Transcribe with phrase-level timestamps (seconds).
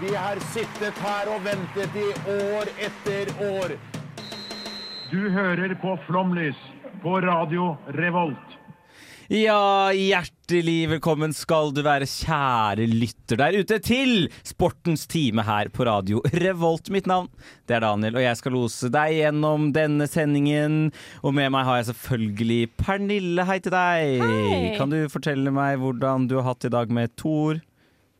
[0.00, 3.74] Vi har sittet her og ventet i år etter år.
[5.10, 6.56] Du hører på Flomlys
[7.02, 8.54] på Radio Revolt.
[9.28, 15.84] Ja, hjertelig velkommen skal du være, kjære lytter der ute, til Sportens time her på
[15.84, 16.88] radio Revolt.
[16.88, 17.28] Mitt navn
[17.68, 20.80] det er Daniel, og jeg skal lose deg gjennom denne sendingen.
[21.20, 23.44] Og med meg har jeg selvfølgelig Pernille.
[23.44, 24.24] Hei til deg.
[24.24, 24.74] Hei.
[24.80, 27.60] Kan du fortelle meg hvordan du har hatt i dag med Thor?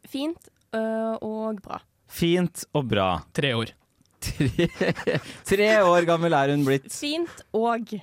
[0.04, 1.80] Fint og bra.
[2.10, 3.10] Fint og bra.
[3.36, 3.74] Tre år.
[4.20, 4.66] Tre,
[5.48, 6.90] tre år gammel er hun blitt.
[6.92, 7.94] Fint og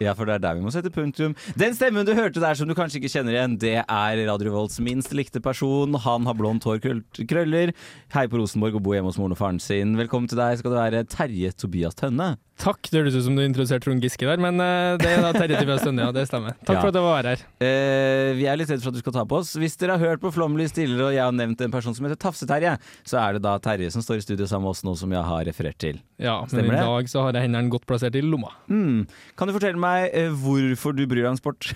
[0.00, 1.34] Ja, for det er der vi må sette punktum.
[1.60, 4.80] Den stemmen du hørte der som du kanskje ikke kjenner igjen, det er Radio Volts
[4.80, 5.92] minst likte person.
[6.06, 6.80] Han har blondt hår,
[7.28, 7.74] krøller,
[8.14, 9.92] Hei på Rosenborg og bor hjemme hos moren og faren sin.
[10.00, 12.36] Velkommen til deg skal det være Terje Tobias Tønne.
[12.58, 15.28] Takk, det høres ut som du introduserte Trond Giske der, men eh, det er da
[15.36, 16.10] Terje Tobias Stønne, ja.
[16.16, 16.56] Det stemmer.
[16.66, 16.80] Takk Ja.
[16.82, 17.42] for at jeg var her.
[17.62, 19.52] Eh, vi er litt redd for at du skal ta på oss.
[19.62, 22.18] Hvis dere har hørt på Flomlys tidligere, og jeg har nevnt en person som heter
[22.18, 22.72] Tafse-Terje,
[23.06, 25.22] så er det da Terje som står i studio sammen med oss nå, som jeg
[25.30, 26.00] har referert til.
[26.18, 26.86] Ja, men Stemmer i det?
[26.90, 28.50] dag så har jeg hendene godt plassert i lomma.
[28.66, 29.06] Mm.
[29.38, 31.70] Kan du fortelle meg eh, hvorfor du bryr deg om sport?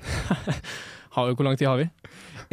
[1.14, 1.88] Har jo, hvor lang tid har vi?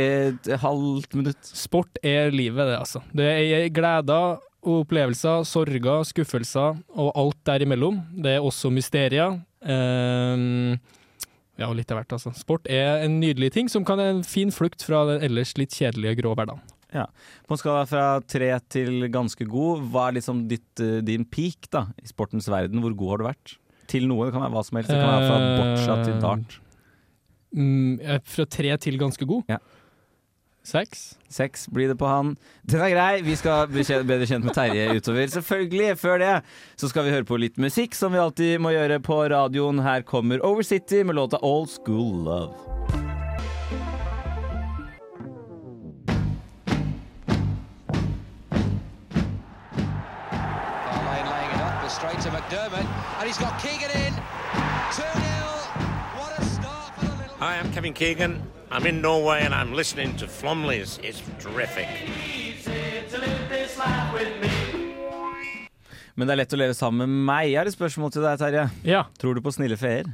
[0.01, 1.37] Et halvt minutt.
[1.57, 3.03] Sport er livet, det, altså.
[3.13, 7.99] Det er gleder opplevelser, sorger, skuffelser og alt derimellom.
[8.23, 9.37] Det er også mysterier.
[9.61, 10.77] Ehm,
[11.57, 12.33] ja, litt av hvert, altså.
[12.37, 15.75] Sport er en nydelig ting som kan være en fin flukt fra den ellers litt
[15.77, 16.63] kjedelige grå hverdagen.
[17.47, 21.69] På en skala fra tre til ganske god, hva er liksom ditt, eh, din peak
[21.69, 22.81] da, i sportens verden?
[22.81, 23.57] Hvor god har du vært?
[23.87, 24.89] Til noe, det kan være hva som helst.
[24.89, 26.59] Det kan være fra bortsett boccia til dart.
[27.57, 29.43] Mm, er fra tre til ganske god.
[29.47, 29.59] Ja.
[30.67, 31.15] Seks.
[31.31, 32.33] Seks blir det på han.
[32.67, 35.29] Den er grei, vi skal bli kjent, bedre kjent med Terje utover.
[35.31, 36.33] Selvfølgelig, før det
[36.75, 39.79] så skal vi høre på litt musikk, som vi alltid må gjøre på radioen.
[39.85, 42.51] Her kommer Overcity med låta Old School Love.
[51.07, 52.83] I laying it up, straight to McDermott,
[53.21, 54.13] and he's got Keegan in.
[54.91, 55.47] 2 0.
[56.19, 57.37] What a start for the little.
[57.39, 58.56] Hi, I'm Kevin Keegan.
[58.71, 60.99] I'm in Norway and I'm listening to Flumleys.
[61.03, 61.87] It's terrific.
[66.17, 67.49] Men det er lett å leve sammen med meg.
[67.51, 68.63] Jeg har et spørsmål til deg, Terje.
[68.89, 69.03] Ja.
[69.21, 70.09] Tror du på snille feer?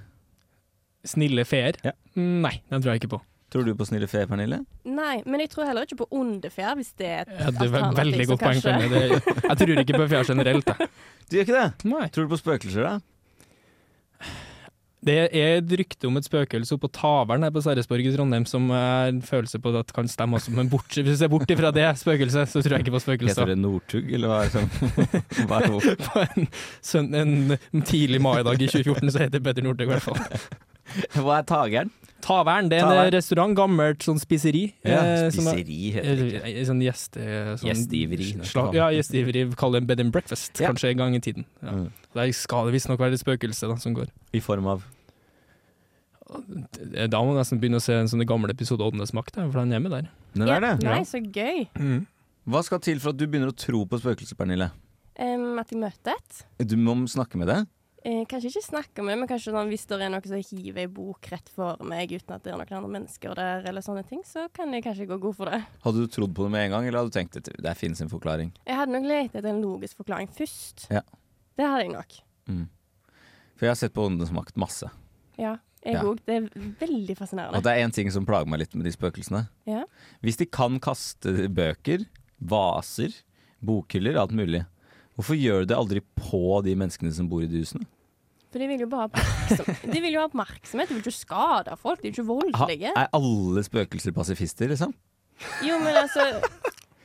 [1.08, 1.78] Snille feer?
[1.84, 1.94] Ja.
[2.19, 3.22] Nei, den tror jeg ikke på.
[3.53, 4.59] Tror du på snille feer, Pernille?
[4.90, 6.74] Nei, men jeg tror heller ikke på onde feer.
[6.80, 8.62] hvis det er et Ja, det var veldig godt poeng.
[8.62, 9.22] kanskje- Pernille.
[9.50, 10.66] Jeg tror ikke på feer generelt.
[10.66, 10.88] Da.
[11.30, 11.86] Du gjør ikke det?
[11.92, 12.08] Nei.
[12.09, 13.00] Tror du på spøkelser, da?
[15.03, 18.69] Det er et rykte om et spøkelse på Tavern her på Sverresborg i Trondheim som
[18.72, 21.74] er en følelse på at kan stemme også, men bort, hvis du ser bort ifra
[21.75, 23.52] det spøkelset, så tror jeg ikke på Heter spøkelser.
[23.52, 25.96] det Northug, eller hva er det som hva er det?
[26.08, 27.18] På en,
[27.74, 30.72] en tidlig maidag i 2014 så heter det Petter Northug i hvert fall.
[31.16, 31.92] Hva er Tageren?
[32.24, 33.12] Tavern det er en Tavern.
[33.18, 34.62] restaurant, gammelt sånn spiseri.
[34.86, 36.44] eh, som er- Spiseri heter det ikke.
[36.54, 37.18] Eh, Sånn gjest...
[37.20, 38.28] Sånn, Gjestgiveri.
[38.48, 39.42] Slag, ja, gjestgiveri.
[39.60, 40.70] Kall det bed and breakfast, Ja.
[40.72, 41.46] kanskje en gang i tiden.
[41.62, 41.72] Ja.
[41.72, 41.90] Mm.
[42.16, 44.08] Der skal det visstnok være et spøkelse da, som går.
[44.34, 44.84] I form av
[46.96, 49.36] Eh, Da må man nesten begynne å se en sånn gammel episode av Åndenes makt,
[49.36, 50.08] for den er med der.
[50.34, 50.72] Den er det?
[50.84, 51.68] Nei, så gøy.
[52.50, 54.72] Hva skal til for at du begynner å tro på spøkelser, Pernille?
[55.20, 56.40] Um, at jeg møter et.
[56.68, 57.60] Du må snakke med det.
[58.03, 60.90] Eh, kanskje ikke snakke med, men kanskje sånn, hvis det er noe som hiver ei
[60.91, 64.19] bok rett for meg uten at det er noen andre mennesker der, eller sånne ting,
[64.28, 65.62] så kan jeg kanskje gå god for det.
[65.86, 68.03] Hadde du trodd på det med en gang, eller hadde du tenkt at det finnes
[68.03, 68.52] en forklaring?
[68.68, 70.90] Jeg hadde nok lett etter en logisk forklaring først.
[70.92, 71.06] Ja.
[71.56, 72.18] Det hadde jeg nok.
[73.56, 74.90] For jeg har sett på Åndenes makt masse.
[75.40, 75.56] Ja,
[75.86, 76.03] jeg Ja.
[76.25, 76.50] Det er
[76.84, 77.56] veldig fascinerende.
[77.56, 79.47] Og det er én ting som plager meg litt med de spøkelsene.
[79.66, 79.86] Ja.
[80.22, 82.06] Hvis de kan kaste bøker,
[82.42, 83.16] vaser,
[83.63, 84.66] bokhyller, alt mulig,
[85.16, 87.86] hvorfor gjør de det aldri på de menneskene som bor i de husene?
[88.54, 89.86] For de vil jo bare ha oppmerksomhet.
[89.96, 92.68] De vil jo ha oppmerksomhet, de vil ikke skade folk, de er ikke ikke Ha,
[92.68, 92.92] voldelige.
[92.96, 94.94] er alle spøkelser pasifister, liksom?
[95.66, 96.28] Jo, men altså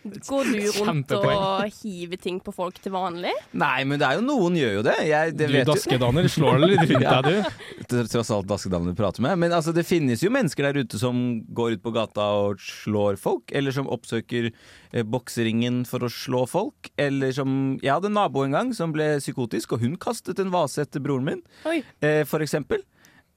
[0.05, 3.33] Går du rundt og hiver ting på folk til vanlig?
[3.59, 4.95] Nei, men det er jo noen gjør jo det.
[5.09, 8.05] Jeg, det Du daskedaner slår det litt rundt deg, du.
[8.13, 9.37] Tross alt daskedaner du prater med.
[9.43, 11.19] Men altså, det finnes jo mennesker der ute som
[11.57, 16.45] går ut på gata og slår folk, eller som oppsøker eh, bokseringen for å slå
[16.49, 16.93] folk.
[16.97, 20.55] Eller som Jeg hadde en nabo en gang som ble psykotisk, og hun kastet en
[20.55, 21.43] vase etter broren min,
[22.01, 22.85] eh, for eksempel.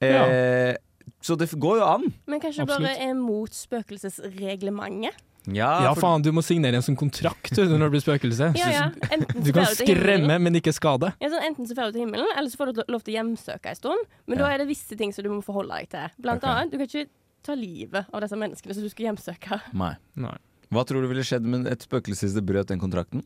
[0.01, 0.77] Eh,
[1.21, 2.03] Så det går jo an.
[2.29, 5.17] Men kanskje det bare er mot spøkelsesreglementet?
[5.47, 8.51] Ja, Ja, for- faen, du må signere en sånn kontrakt du, når du blir spøkelse.
[8.59, 8.89] Ja, ja.
[9.09, 11.13] Enten Du kan skremme, men ikke skade.
[11.19, 13.17] Ja, sånn, enten så får du til himmelen, eller så får du lov til å
[13.17, 14.05] hjemsøke en stund.
[14.27, 14.45] Men Ja.
[14.45, 16.09] da er det visse ting som du må forholde deg til.
[16.21, 16.49] Blant okay.
[16.67, 17.09] annet, du kan ikke
[17.43, 19.61] ta livet av disse menneskene som du skal hjemsøke.
[19.73, 19.95] Nei.
[20.15, 20.37] Nei.
[20.71, 23.25] Hva tror du ville skjedd med et spøkelse hvis det brøt den kontrakten?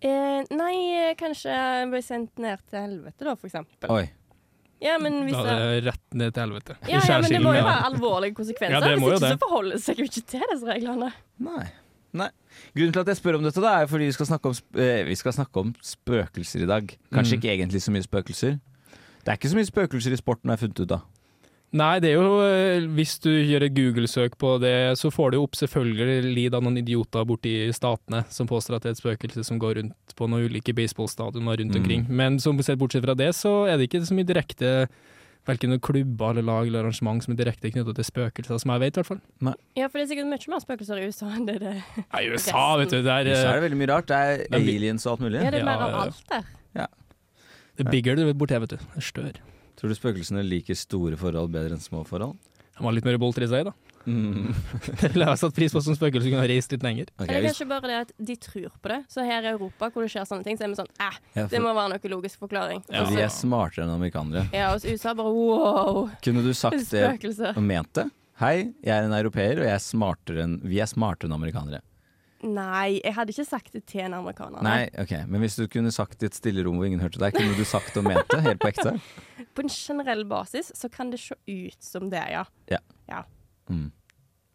[0.00, 3.88] Eh, nei, kanskje ble sendt ned til helvete, da, for eksempel.
[3.90, 4.04] Oi.
[4.80, 6.76] Ja, men hvis Da er det rett ned til helvete.
[6.88, 8.76] ja, ja, men det må jo være alvorlige konsekvenser.
[8.76, 9.38] Ja, det må hvis jo ikke det.
[9.38, 11.12] så forholder seg jo ikke til disse reglene.
[11.38, 11.66] Nei.
[12.18, 12.28] Nei.
[12.76, 14.78] Grunnen til at jeg spør om dette, da, er fordi vi skal snakke om, sp
[14.80, 16.94] eh, vi skal snakke om spøkelser i dag.
[17.12, 17.40] Kanskje Mm.
[17.42, 18.58] ikke egentlig så mye spøkelser.
[19.24, 21.02] Det er ikke så mye spøkelser i sporten, har jeg funnet ut av.
[21.76, 25.38] Nei, det er jo eh, Hvis du gjør et Google-søk på det, så får du
[25.42, 29.60] opp selvfølgelig av noen idioter borti statene som påstår at det er et spøkelse som
[29.60, 31.82] går rundt på noen ulike baseballstadioner rundt Mm.
[31.82, 32.06] omkring.
[32.08, 34.88] Men som sett bortsett fra det, så er det ikke så mye direkte
[35.48, 38.96] Verken klubber eller lag eller arrangement som er direkte knytta til spøkelser, som jeg vet,
[38.96, 39.20] i hvert fall.
[39.78, 41.86] Ja, for det er sikkert mye mer spøkelser i USA enn det det er.
[42.20, 44.08] i USA, vet du, det er, USA er eh, det veldig mye rart.
[44.10, 45.40] Det er aliens og alt mulig.
[45.40, 46.02] Ja, det er mer av ja, ja.
[46.04, 46.50] alt der.
[47.78, 48.76] det er bigger du borti her, vet du.
[48.76, 49.57] Det er større.
[49.78, 52.34] Tror du spøkelsene liker store forhold bedre enn små forhold?
[52.78, 53.74] De har litt mer bolter i seg, da.
[54.08, 54.54] Mm.
[55.00, 57.10] Det ville jeg satt pris på som spøkelse kunne ha reist litt lenger.
[57.18, 58.98] Okay, Eller kanskje bare det at de tror på det.
[59.12, 61.46] Så her i Europa, hvor det skjer sånne ting, så er vi sånn eh, ja,
[61.50, 62.82] det må være noe logisk forklaring.
[62.88, 63.04] Ja.
[63.04, 64.46] Og vi er smartere enn amerikanere.
[64.54, 67.04] Ja, hos USA bare wow, Kunne du sagt det
[67.52, 68.08] og ment det?
[68.38, 71.82] Hei, jeg er en europeer, og jeg er enn, vi er smartere enn amerikanere.
[72.48, 74.62] Nei, jeg hadde ikke sagt det til en amerikaner.
[74.64, 77.20] Nei, ok, Men hvis du kunne sagt det i et stille rom hvor ingen hørte
[77.22, 78.94] deg, kunne du sagt og ment det helt på ekte?
[79.54, 82.44] På en generell basis så kan det se ut som det, ja.
[83.68, 83.90] Mm.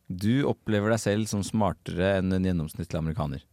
[0.08, 3.44] Du opplever deg selv som smartere enn en gjennomsnittlig amerikaner.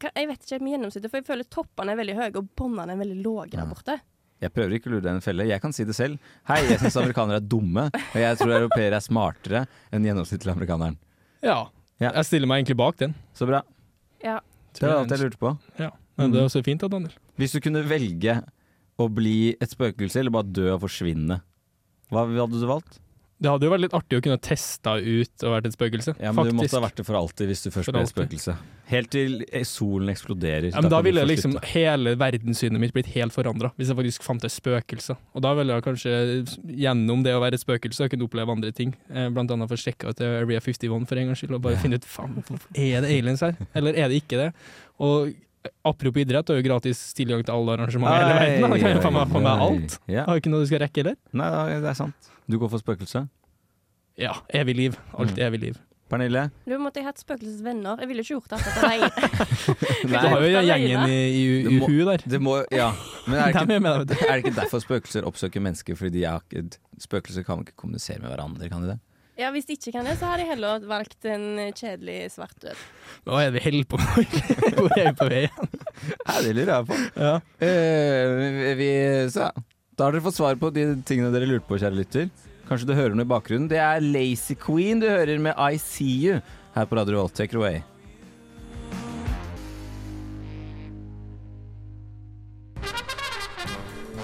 [0.00, 3.02] Jeg vet ikke med gjennomsnittet, for jeg føler toppene er veldig høye og båndene er
[3.02, 3.98] veldig lave der borte.
[4.40, 5.44] Jeg prøver ikke å lure deg i en felle.
[5.50, 6.30] Jeg kan si det selv.
[6.48, 10.96] Hei, jeg syns amerikanere er dumme, og jeg tror europeere er smartere enn gjennomsnittlig amerikaneren.
[11.44, 11.58] Ja.
[12.00, 12.10] Ja.
[12.16, 13.12] Jeg stiller meg egentlig bak den.
[13.36, 13.60] Så bra.
[14.24, 14.38] Ja.
[14.76, 15.52] Det var alt jeg lurte på.
[15.80, 15.90] Ja.
[16.20, 17.12] Men det er også fint da, Daniel.
[17.40, 18.38] Hvis du kunne velge
[19.00, 21.40] å bli et spøkelse eller bare dø og forsvinne,
[22.10, 22.98] hva hadde du valgt?
[23.40, 26.12] Det hadde jo vært litt artig å kunne testa ut og vært et spøkelse.
[26.20, 28.12] Ja, men Du måtte ha vært det for alltid hvis du først For ble et
[28.12, 28.54] spøkelse.
[28.90, 30.68] Helt til eh, solen eksploderer.
[30.74, 34.44] Ja, men da ville liksom hele verdenssynet mitt blitt helt forandra, hvis jeg faktisk fant
[34.44, 35.16] et spøkelse.
[35.32, 36.14] Og da ville jeg kanskje
[36.84, 38.92] gjennom det å være et spøkelse kunne oppleve andre ting.
[39.08, 41.96] Eh, Blant annet få sjekka ut Area 51 for en gangs skyld, og bare finne
[41.96, 42.42] ut faen,
[42.76, 44.50] er det aliens her, eller er det ikke det?
[45.00, 45.32] Og
[45.84, 48.70] apropos idrett, det er jo gratis tilgang til alle arrangementer i hele verden.
[48.70, 49.98] Da kan jo faen meg, få med alt.
[50.08, 50.24] Ja.
[50.28, 51.16] Har ikke noe du skal rekke heller.
[51.36, 51.50] Nei,
[51.84, 52.30] det er sant.
[52.50, 53.26] Du går for spøkelse.
[54.20, 54.96] Ja, evig liv.
[55.16, 55.42] Alt Mm.
[55.46, 55.78] evig liv.
[56.10, 56.50] Pernille?
[56.66, 58.00] Du måtte jeg hatt spøkelsesvenner.
[58.02, 59.10] Jeg ville ikke gjort dette alene.
[60.10, 62.24] Du har jo gjengen i, i, i må- huet der.
[62.34, 62.88] Det må, ja.
[63.28, 64.14] Men er det, ikke, du.
[64.26, 65.94] er det ikke derfor spøkelser oppsøker mennesker?
[65.94, 66.40] Fordi de er
[66.98, 68.98] spøkelser kan ikke kommunisere med hverandre, kan de det?
[69.40, 72.80] Ja, Hvis de ikke kan det, så har de heller valgt en kjedelig svart død.
[73.24, 74.34] Hva er det vi holder på med?
[74.76, 75.44] Hvor er vi på vei?
[75.48, 76.98] Ja, det lurer jeg på.
[77.16, 77.32] Ja.
[77.62, 78.90] Uh, vi,
[79.32, 79.48] så.
[79.96, 82.28] Da har dere fått svar på de tingene dere lurte på, kjære lytter.
[82.68, 83.70] Kanskje du hører noe i bakgrunnen.
[83.72, 86.42] Det er Lazy Queen du hører med I See You
[86.76, 87.34] her på Radio Revolt.
[87.40, 87.80] Take it away.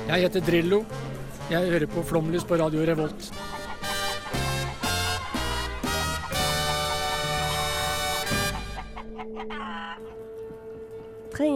[0.07, 0.85] Jeg heter Drillo.
[1.51, 3.33] Jeg hører på Flomlys på Radio Revolt.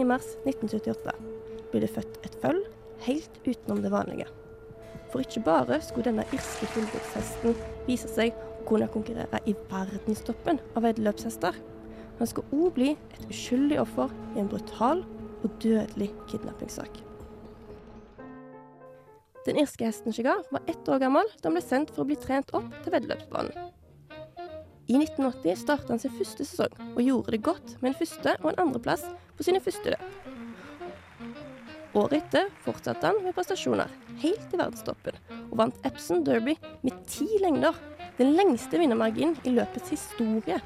[0.05, 1.15] Mars 1978
[1.71, 2.61] ble det født et føll
[3.05, 4.27] helt utenom det vanlige.
[5.11, 7.55] For ikke bare skulle denne irske fullblodshesten
[7.87, 11.57] vise seg å kunne konkurrere i verdenstoppen av veddeløpshester,
[12.19, 15.01] han skulle òg bli et uskyldig offer i en brutal
[15.41, 17.01] og dødelig kidnappingssak.
[19.47, 22.19] Den irske hesten Shigar var ett år gammel da han ble sendt for å bli
[22.21, 23.70] trent opp til veddeløpsbanen.
[24.87, 28.49] I 1980 startet han sin første sesong, og gjorde det godt med en første og
[28.51, 29.05] en andreplass
[29.37, 30.07] på sine første løp.
[31.91, 35.17] Året etter fortsatte han med prestasjoner helt til verdenstoppen,
[35.49, 37.75] og vant Epson Derby med ti lengder,
[38.17, 40.61] den lengste vinnermarginen i løpets historie.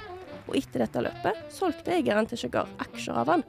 [0.45, 3.45] Og etter dette løpet solgte eieren til Chagar aksjer av han,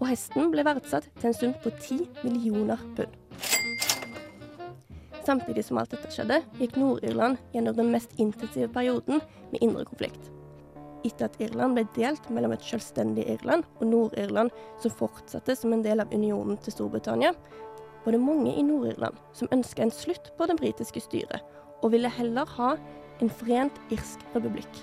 [0.00, 3.29] og hesten ble verdsatt til en sum på ti millioner pund.
[5.26, 9.20] Samtidig som alt dette skjedde, gikk Nord-Irland gjennom den mest intensive perioden
[9.52, 10.30] med indre konflikt.
[11.04, 15.84] Etter at Irland ble delt mellom et selvstendig Irland og Nord-Irland, som fortsatte som en
[15.84, 17.32] del av unionen til Storbritannia,
[18.04, 21.44] var det mange i Nord-Irland som ønska en slutt på det britiske styret,
[21.80, 22.74] og ville heller ha
[23.20, 24.82] en forent irsk republikk.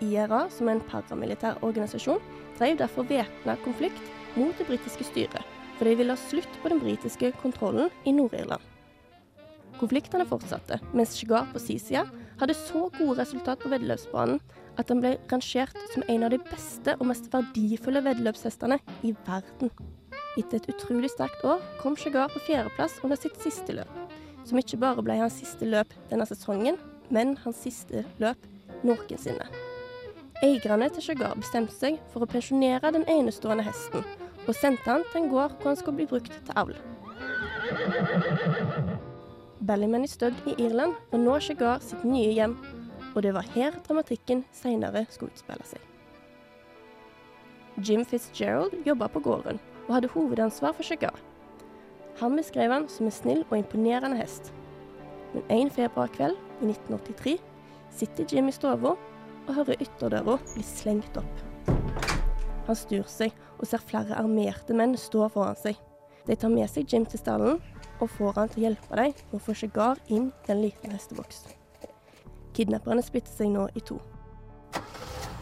[0.00, 2.22] IRA, som er en paramilitær organisasjon,
[2.56, 5.44] drev derfor væpna konflikt mot det britiske styret,
[5.76, 8.69] for de ville ha slutt på den britiske kontrollen i Nord-Irland.
[9.80, 12.02] Konfliktene fortsatte, mens Shigar på sin side
[12.40, 14.40] hadde så gode resultat på veddeløpsbanen
[14.80, 18.76] at han ble rangert som en av de beste og mest verdifulle veddeløpshestene
[19.08, 19.72] i verden.
[20.38, 23.90] Etter et utrolig sterkt år kom Chigar på fjerdeplass under sitt siste løp,
[24.44, 26.76] som ikke bare ble hans siste løp denne sesongen,
[27.10, 28.40] men hans siste løp
[28.86, 29.48] noensinne.
[30.44, 34.04] Eierne til Chegar bestemte seg for å pensjonere den enestående hesten,
[34.46, 36.76] og sendte han til en gård hvor han skulle bli brukt til avl.
[39.60, 42.54] Ballyman i Stud i Irland og nå Chegar sitt nye hjem,
[43.12, 45.82] og det var her dramatikken senere skulle utspille seg.
[47.84, 51.18] Jim Fitzgerald jobba på gården og hadde hovedansvar for Chegar.
[52.20, 54.50] Han beskrev han som en snill og imponerende hest.
[55.34, 57.36] Men en februarkveld i 1983
[58.00, 61.44] sitter Jim i stua og hører ytterdøra bli slengt opp.
[62.66, 65.76] Han snur seg og ser flere armerte menn stå foran seg.
[66.24, 67.60] De tar med seg Jim til stallen
[68.00, 70.94] og får han til å hjelpe dem med å få Chegar inn i en liten
[70.94, 71.44] hesteboks.
[72.56, 74.00] Kidnapperne splitter seg nå i to.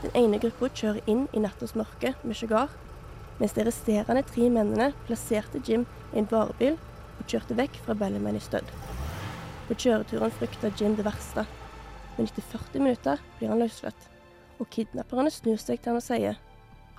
[0.03, 2.71] Den ene gruppa kjører inn i nattas mørke med Chegar,
[3.39, 6.77] mens de resterende tre mennene plasserte Jim i en varebil
[7.19, 8.67] og kjørte vekk fra Bellyman i Stud.
[9.69, 11.47] På kjøreturen frykta Jim det verste,
[12.17, 14.09] men etter 40 minutter blir han løslatt.
[14.59, 16.39] Og kidnapperne snur seg til han og sier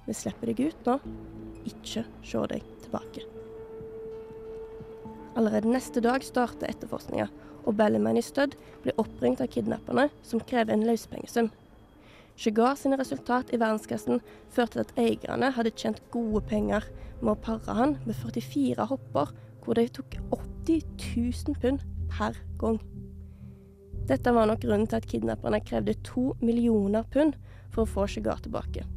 [0.06, 0.96] vi slipper deg ut nå,
[1.70, 3.39] ikke se deg tilbake.
[5.38, 7.28] Allerede neste dag starter etterforskninga,
[7.66, 11.52] og Ballyman i Stud blir oppringt av kidnapperne, som krever en løspengesum.
[12.40, 16.86] Sugar sine resultat i verdensklassen førte til at eierne hadde tjent gode penger
[17.20, 19.34] med å pare han med 44 hopper,
[19.66, 20.86] hvor de tok 80
[21.18, 22.80] 000 pund per gang.
[24.10, 27.36] Dette var nok grunnen til at kidnapperne krevde to millioner pund
[27.70, 28.88] for å få Sugar tilbake.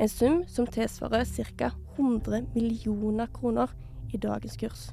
[0.00, 1.26] En sum som tilsvarer
[1.58, 1.72] ca.
[1.96, 3.72] 100 millioner kroner
[4.12, 4.90] i dagens kurs.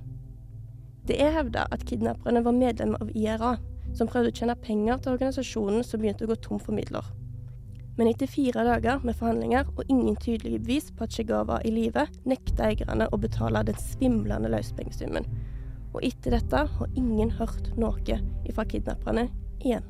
[1.08, 3.54] Det er hevda at kidnapperne var medlemmer av IRA,
[3.96, 7.06] som prøvde å tjene penger til organisasjonen som begynte å gå tom for midler.
[7.98, 11.72] Men etter fire dager med forhandlinger og ingen tydelige bevis på at Chegar var i
[11.74, 15.26] live, nekta eierne å betale den svimlende løspengesummen.
[15.96, 18.20] Og etter dette har ingen hørt noe
[18.52, 19.30] fra kidnapperne
[19.64, 19.88] igjen.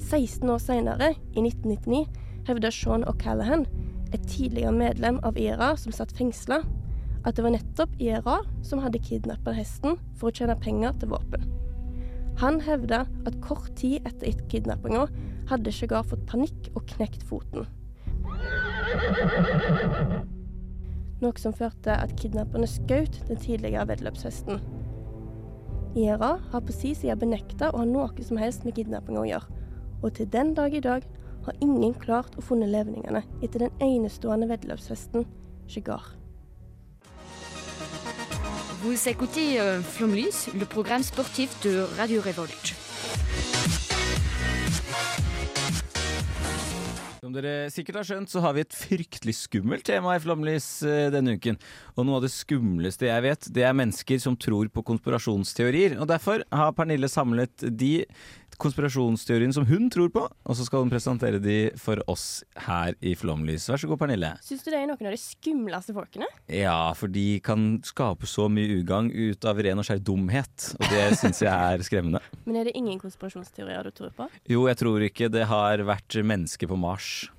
[0.00, 2.06] 16 år senere, i 1999,
[2.48, 3.68] hevda Sean O'Callaghan,
[4.10, 6.64] et tidligere medlem av IRA som satt fengsla,
[7.24, 11.44] at det var nettopp IRA som hadde kidnappa hesten for å tjene penger til våpen.
[12.40, 15.04] Han hevda at kort tid etter kidnappinga
[15.50, 17.66] hadde Chegar fått panikk og knekt foten.
[21.20, 24.62] Noe som førte at kidnapperne skjøt den tidligere veddeløpshesten.
[25.98, 29.58] IRA har på sin side benekta å ha noe som helst med kidnappinga å gjøre,
[30.00, 31.04] og til den dag i dag
[31.44, 35.26] har ingen klart å funne levningene etter den enestående veddeløpshesten
[35.68, 36.19] Chegar.
[38.82, 42.72] Vous écoutez euh, Flomlys, le programme sportif de Radio Revolt.
[47.20, 51.10] Som dere sikkert har skjønt, så har vi et fryktelig skummelt tema i Flomlys eh,
[51.12, 51.60] denne uken.
[52.00, 55.98] Og noe av det skumleste jeg vet, det er mennesker som tror på konspirasjonsteorier.
[56.00, 58.06] Og derfor har Pernille samlet de
[58.60, 63.14] konspirasjonsteoriene som hun tror på, og så skal hun presentere de for oss her i
[63.18, 63.68] Flomlys.
[63.70, 64.32] Vær så god, Pernille.
[64.44, 66.28] Syns du det er noen av de skumleste folkene?
[66.52, 70.86] Ja, for de kan skape så mye ugagn ut av ren og skjær dumhet, og
[70.92, 72.22] det syns jeg er skremmende.
[72.46, 74.30] Men er det ingen konspirasjonsteorier du tror på?
[74.50, 77.30] Jo, jeg tror ikke det har vært mennesker på Mars.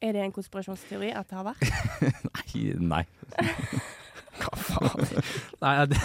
[0.00, 1.64] Er det en konspirasjonsteori at det har vært?
[2.92, 3.02] nei.
[3.02, 3.04] Nei.
[4.40, 5.22] Hva faen?
[5.60, 5.98] Nei, det,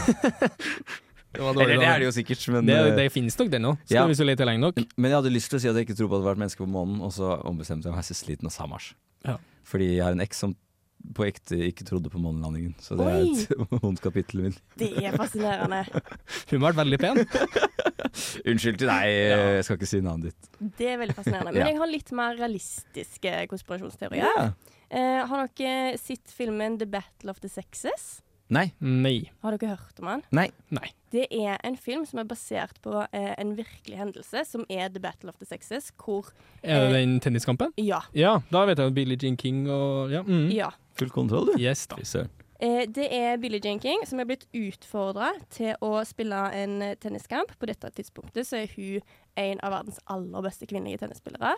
[1.40, 3.96] Eller det er det jo sikkert, men Det, eh, det finnes nok det nå, skal
[3.96, 4.06] Ja.
[4.08, 4.76] vi så lete lenge nok.
[4.98, 6.36] Men jeg hadde lyst til å si at jeg ikke tror på at det var
[6.36, 8.94] menneske på månen, og så ombestemte jeg meg så sliten og sa Mars.
[9.26, 9.38] Ja.
[9.64, 10.56] Fordi jeg har en eks som
[11.14, 14.62] på ekte ikke trodde på månelandingen, så det er et vondt kapittel i mitt.
[14.78, 15.84] Det er fascinerende.
[16.50, 17.18] Hun har vært veldig pen.
[18.50, 20.50] Unnskyld til deg, jeg skal ikke si navnet ditt.
[20.80, 21.52] Det er veldig fascinerende.
[21.54, 21.68] Men Ja.
[21.70, 24.26] jeg har litt mer realistiske konspirasjonsteorier.
[24.26, 24.50] Ja.
[24.90, 28.22] Eh, har dere sett filmen The Battle of the Sexes?
[28.54, 28.68] Nei.
[28.80, 29.32] Nei.
[29.42, 30.22] Har dere hørt om han?
[30.36, 30.50] Nei.
[30.70, 30.92] Nei.
[31.16, 35.02] Det er en film som er basert på eh, en virkelig hendelse, som er The
[35.02, 36.30] Battle of the Sexes, hvor
[36.62, 37.74] Er det eh, den tenniskampen?
[37.82, 38.04] Ja.
[38.14, 40.22] Ja, da vet jeg at Billie Jean King og Ja.
[40.22, 40.50] Mm.
[40.54, 40.70] Ja.
[41.00, 41.60] Full kontroll, du.
[41.60, 41.98] Yes, da.
[42.60, 46.96] Eh, det er Billie Jean King som er blitt utfordra til å spille en eh,
[47.02, 47.52] tenniskamp.
[47.60, 49.02] På dette tidspunktet så er hun
[49.36, 51.56] en av verdens aller beste kvinnelige tennisspillere.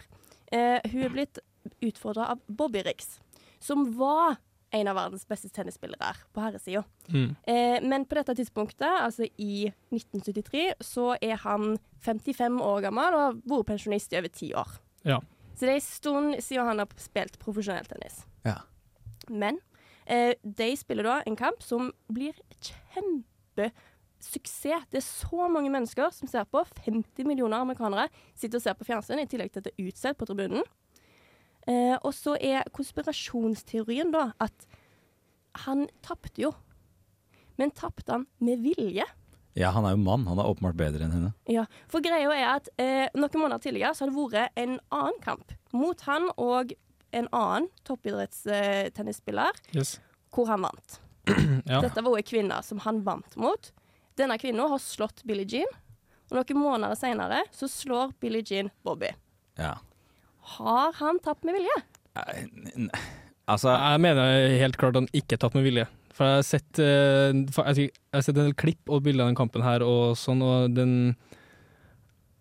[0.51, 1.39] Eh, hun er blitt
[1.83, 3.19] utfordra av Bobby Riggs,
[3.59, 4.39] som var
[4.75, 6.83] en av verdens beste tennisspillere på herresida.
[7.07, 7.35] Mm.
[7.47, 13.23] Eh, men på dette tidspunktet, altså i 1973, så er han 55 år gammel og
[13.23, 14.69] har vært pensjonist i over ti år.
[15.07, 15.19] Ja.
[15.55, 18.15] Så det er en stund siden han har spilt profesjonell tennis.
[18.45, 18.59] Ja.
[19.31, 19.59] Men
[20.05, 24.85] eh, de spiller da en kamp som blir kjempesuksess.
[24.91, 26.61] Det er så mange mennesker som ser på.
[26.85, 30.19] 50 millioner amerikanere sitter og ser på fjernsyn, i tillegg til at det er utsolgt
[30.21, 30.67] på tribunen.
[31.67, 34.67] Eh, og så er konspirasjonsteorien da at
[35.65, 36.53] han tapte jo.
[37.57, 39.05] Men tapte han med vilje?
[39.57, 40.27] Ja, han er jo mann.
[40.29, 41.31] Han er åpenbart bedre enn henne.
[41.49, 45.17] Ja, for greia er at eh, noen måneder tidligere så har det vært en annen
[45.23, 46.75] kamp mot han og
[47.17, 49.99] en annen toppidrettstennisspiller, Yes.
[50.33, 50.99] hvor han vant.
[51.67, 51.81] Ja.
[51.83, 53.71] Dette var jo en kvinne som han vant mot.
[54.15, 55.67] Denne kvinnen har slått Billie Jean,
[56.31, 59.09] og noen måneder senere så slår Billie Jean Bobby.
[59.59, 59.73] Ja.
[60.55, 61.77] Har han tapt med vilje?
[63.47, 65.87] Altså Jeg mener helt klart han ikke tatt med vilje.
[66.17, 69.37] For jeg har sett, eh, jeg har sett en del klipp og bilder av den
[69.37, 71.15] kampen her, og sånn, og den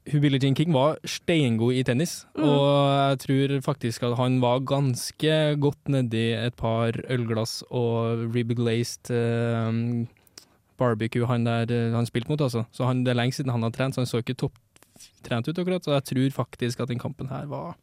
[0.07, 2.45] hun Billie Jean King var steingod i tennis, Mm.
[2.47, 9.11] og jeg tror faktisk at han var ganske godt nedi et par ølglass og ribglazed
[9.11, 10.07] eh,
[10.79, 12.65] barbecue han der eh, han spilte mot, altså.
[12.73, 15.59] Så han, det er lenge siden han har trent, så han så ikke topptrent ut
[15.59, 15.83] akkurat.
[15.85, 17.75] Så jeg tror faktisk at den kampen her var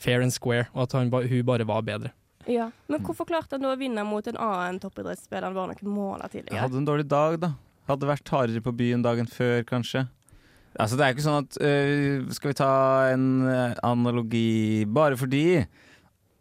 [0.00, 2.12] fair and square, og at han, hun bare var bedre.
[2.48, 2.70] Ja.
[2.88, 6.46] Men hvorfor klarte han da å vinne mot en annen toppidrettsspiller bare noen måneder Jeg
[6.46, 6.62] tidligere?
[6.64, 7.52] hadde en dårlig dag, da.
[7.90, 10.06] Hadde vært hardere på byen dagen før, kanskje.
[10.78, 12.68] Altså, det er ikke sånn at øh, Skal vi ta
[13.10, 15.64] en øh, analogi Bare fordi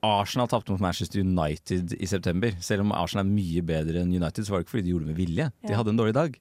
[0.05, 2.53] Arsenal tapte mot Manchester United i september.
[2.63, 5.07] Selv om Arsenal er mye bedre enn United, så var det ikke fordi de gjorde
[5.09, 5.47] det med vilje.
[5.67, 6.37] De hadde en dårlig dag.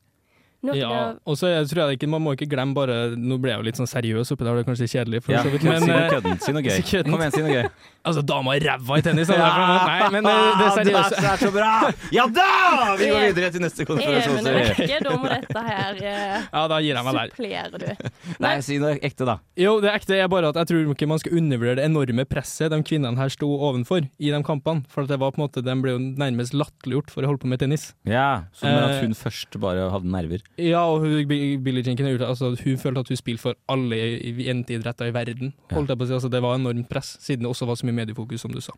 [0.58, 3.52] Noen Ja, og så jeg tror jeg ikke, Man må ikke glemme bare Nå ble
[3.52, 5.62] jeg jo litt sånn seriøs oppi der, det er kanskje kjedelig, for Ja, så vidt,
[5.62, 6.42] si men noe eh, køddent.
[6.42, 6.80] Si noe gøy.
[6.90, 7.12] Kødden.
[7.14, 7.68] Kom igjen, si noe gøy.
[8.08, 9.30] Altså, dama er ræva i tennis!
[9.30, 9.50] Ja.
[9.86, 11.14] Nei, men det, det er seriøst.
[11.14, 11.70] Det er så bra!
[12.16, 12.48] Ja da!
[12.98, 14.98] Vi går videre til neste Even konspirasjonsteori.
[15.06, 17.32] Da må dette her eh, Ja, da gir jeg meg der.
[17.36, 18.10] supplerer du.
[18.42, 19.38] Nei, si noe ekte, da.
[19.62, 22.74] Jo, det ekte er bare at jeg tror ikke man skal undervurdere det enorme presset
[22.74, 24.82] de kvinnene her sto ovenfor i de kampene.
[24.90, 27.44] For at det var på en måte, de ble jo nærmest latterliggjort for å holde
[27.46, 27.92] på med tennis.
[28.08, 30.42] Ja, Så at Eh, hun først bare hadde nerver?
[30.58, 32.30] Ja, og hun, Billie Jean King har gjort det.
[32.34, 33.98] Altså, hun følte at hun spilte for alle
[34.42, 35.52] jenteidretter i verden.
[35.70, 36.16] Holdt jeg på å si.
[36.18, 38.74] Altså, det var enormt press, siden det også var så mye mediefokus, som du sa.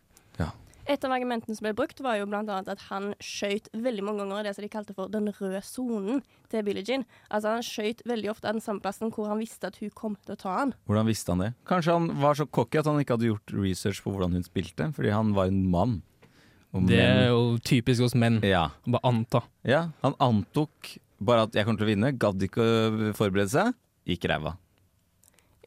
[0.89, 4.41] Et av argumentene som ble brukt, var jo annet at han skøyt veldig mange ganger
[4.41, 7.05] i det som de kalte for den røde sonen til Billie Jean.
[7.29, 10.17] Altså han skøyt veldig ofte av den samme plassen hvor han visste at hun kom
[10.25, 10.73] til å ta han.
[10.89, 11.51] Hvordan visste han det?
[11.69, 14.89] Kanskje han var så cocky at han ikke hadde gjort research på hvordan hun spilte,
[14.97, 15.99] fordi han var en mann.
[16.73, 18.41] Og Det er jo typisk hos menn.
[18.43, 18.69] ja.
[18.87, 19.45] Bare anta.
[19.63, 23.79] ja, han antok bare at jeg kommer til å vinne, gadd ikke å forberede seg,
[24.09, 24.57] gikk ræva.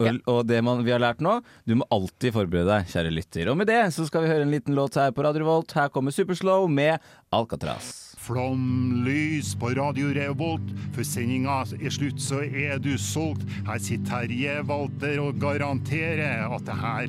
[0.03, 1.37] Og, og det man, vi har lært nå,
[1.69, 3.51] du må alltid forberede deg, kjære lytter.
[3.53, 5.71] Og med det så skal vi høre en liten låt her på Radio Revolt.
[5.77, 6.99] Her kommer Superslow med
[7.35, 7.93] Alcatraz.
[8.25, 10.67] Flomlys på Radio Revolt.
[10.97, 13.47] for sendinga er slutt, så er du solgt.
[13.69, 17.09] Her sitter Terje Walter og garanterer at det her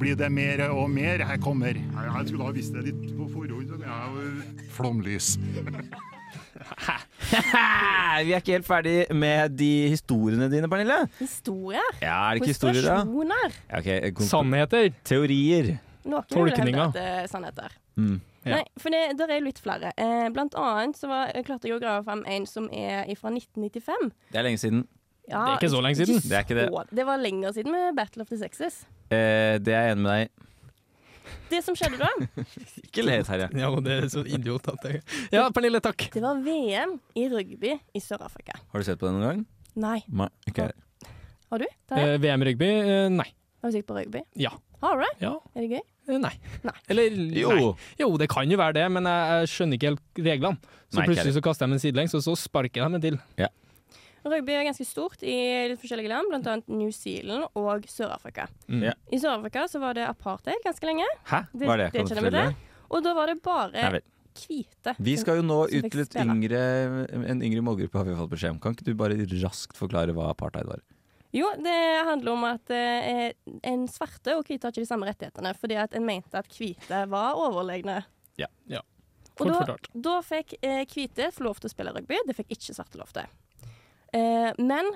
[0.00, 1.24] blir det mer og mer.
[1.24, 3.82] Her kommer Jeg, skulle ha visst det litt på forhånd.
[3.84, 5.36] er Flomlys.
[8.26, 11.02] vi er ikke helt ferdig med de historiene dine, Pernille.
[11.18, 11.90] Historier.
[12.02, 13.50] Ja, er det ikke historier, da?
[13.70, 14.88] Ja, okay, Sannheter.
[15.06, 15.76] Teorier.
[16.06, 16.88] Noen Tolkninger.
[16.88, 17.72] at er sannheter.
[17.98, 18.20] Mm.
[18.46, 18.60] Ja.
[18.60, 19.90] Nei, for det der er litt flere.
[19.98, 24.12] Eh, blant annet så var, klarte jeg å grave fram en som er fra 1995.
[24.30, 24.84] Det er lenge siden.
[25.26, 26.20] Ja, Det er ikke så lenge siden.
[26.22, 26.68] Det er ikke det.
[26.94, 28.84] Det var lenger siden med Battle of the Sexes.
[29.10, 30.45] Eh, det er jeg enig med deg i.
[31.50, 32.08] Det som skjedde da,
[32.86, 33.48] Ikke le, Terje.
[33.54, 35.02] Ja, det er så idiot at jeg
[35.36, 36.08] Ja, Pernille, takk.
[36.14, 38.58] det var VM i rugby i Sør-Afrika.
[38.72, 39.42] Har du sett på det noen gang?
[39.76, 39.98] Nei.
[40.08, 40.72] Ma okay.
[41.52, 41.66] Har du?
[41.94, 42.70] Eh, VM rugby?
[42.80, 43.28] Eh, nei.
[43.62, 44.24] Har du sett på rugby?
[44.40, 44.54] Ja.
[44.82, 45.12] Har du det?
[45.22, 45.34] Ja.
[45.54, 45.84] Er det gøy?
[46.08, 46.32] Eh, nei.
[46.66, 46.74] Nei.
[46.92, 47.52] Eller Jo.
[47.52, 47.68] Nei.
[48.00, 50.74] Jo, det kan jo være det, men jeg, skjønner ikke helt reglene.
[50.90, 53.20] Så Nei, plutselig så kaster de en sidelengs, og så sparker de en til.
[54.32, 55.36] Rugby er ganske stort i
[55.70, 56.56] litt forskjellige land, bl.a.
[56.72, 58.48] New Zealand og Sør-Afrika.
[58.68, 58.88] Mm.
[58.88, 58.96] Ja.
[59.12, 61.46] I Sør-Afrika så var det apartheid ganske lenge, Hæ?
[61.54, 61.88] Hva er det?
[61.94, 62.44] Kan du fortelle?
[62.50, 62.74] det.
[62.86, 64.04] Og da var det bare Nei
[64.36, 64.94] hvite.
[64.98, 66.60] Vi skal jo nå ut til et yngre,
[67.16, 68.60] en yngre målgruppe, har vi fått beskjed om.
[68.62, 70.82] Kan ikke du bare raskt forklare hva apartheid var?
[71.36, 73.32] Jo, det handler om at eh,
[73.66, 77.02] en svarte og hvite har ikke de samme rettighetene, fordi at en mente at hvite
[77.12, 78.02] var overlegne.
[78.40, 78.48] Ja.
[78.70, 78.82] Ja.
[79.36, 82.76] Og Kort da, da fikk eh, hvite lov til å spille rugby, det fikk ikke
[82.78, 83.28] svarte lov til.
[84.14, 84.90] Eh, men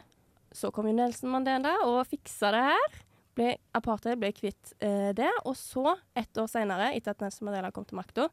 [0.53, 2.99] så kom jo Nelson Mandela og fiksa det her.
[3.39, 5.31] Ble, apartheid ble kvitt eh, det.
[5.47, 8.29] Og så, ett år seinere, etter at Nelson Mandela kom til makta,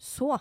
[0.00, 0.36] så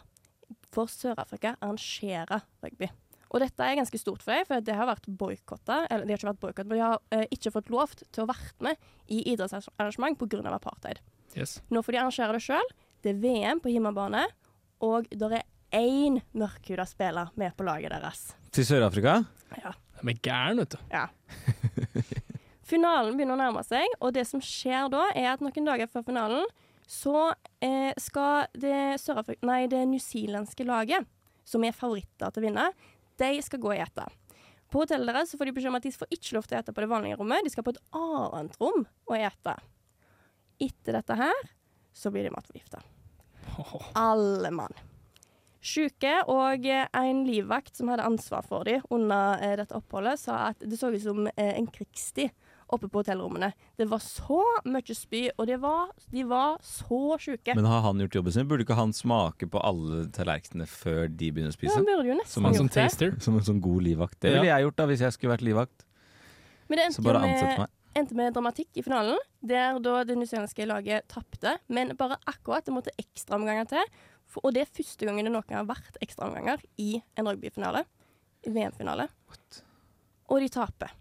[0.72, 2.90] får Sør-Afrika arrangere rugby.
[3.32, 5.86] Og dette er ganske stort for dem, for det har vært boikotta.
[5.88, 8.30] Eller de har ikke vært boikotta, men de har eh, ikke fått lov til å
[8.32, 10.44] være med i idrettsarrangement pga.
[10.52, 11.00] apartheid.
[11.36, 11.62] Yes.
[11.72, 12.76] Nå får de arrangere det sjøl.
[13.02, 14.26] Det er VM på hjemmebane,
[14.84, 18.34] og det er én mørkhuda spiller med på laget deres.
[18.52, 19.22] Til Sør-Afrika?
[19.62, 19.72] Ja.
[20.02, 20.80] De er gærne, vet du.
[20.92, 21.08] ja.
[22.72, 26.06] Finalen begynner å nærme seg, og det som skjer da, er at noen dager før
[26.08, 26.46] finalen
[26.88, 27.34] så
[27.64, 28.96] eh, skal det,
[29.48, 31.08] nei, det newzealandske laget,
[31.48, 32.68] som er favoritter til å vinne,
[33.20, 34.06] De skal gå og ete.
[34.72, 36.74] På hotellet deres får de beskjed om at de får ikke lov til å ete
[36.74, 37.44] på det vanlige rommet.
[37.44, 39.56] De skal på et annet rom og ete.
[40.64, 41.44] Etter dette her
[41.94, 42.80] så blir de matforgifta.
[44.00, 44.74] Alle mann.
[45.62, 50.64] Sjuke og en livvakt som hadde ansvar for dem under eh, dette oppholdet, sa at
[50.66, 52.32] det så ut som eh, en krigstid
[52.72, 53.50] oppe på hotellrommene.
[53.78, 57.54] Det var så mye spy, og det var, de var så sjuke.
[57.58, 58.48] Men har han gjort jobben sin?
[58.48, 61.76] Burde ikke han smake på alle tallerkenene før de begynner å Ja, spise?
[61.76, 63.10] han burde jo nesten som, en, gjort det.
[63.28, 64.18] som en sånn god livvakt.
[64.24, 65.86] Det ville jeg gjort da hvis jeg skulle vært livvakt.
[66.72, 67.76] Men det Så endte, bare ansett med, meg.
[68.00, 71.58] endte med dramatikk i finalen, der da det newzealandske laget tapte.
[71.68, 73.84] Men bare akkurat det måtte ekstraomganger til.
[74.32, 77.84] For, og det er første gangen det noen gang har vært ekstraomganger i en rugbyfinale.
[78.48, 79.06] I VM-finale.
[80.32, 80.94] Og de taper.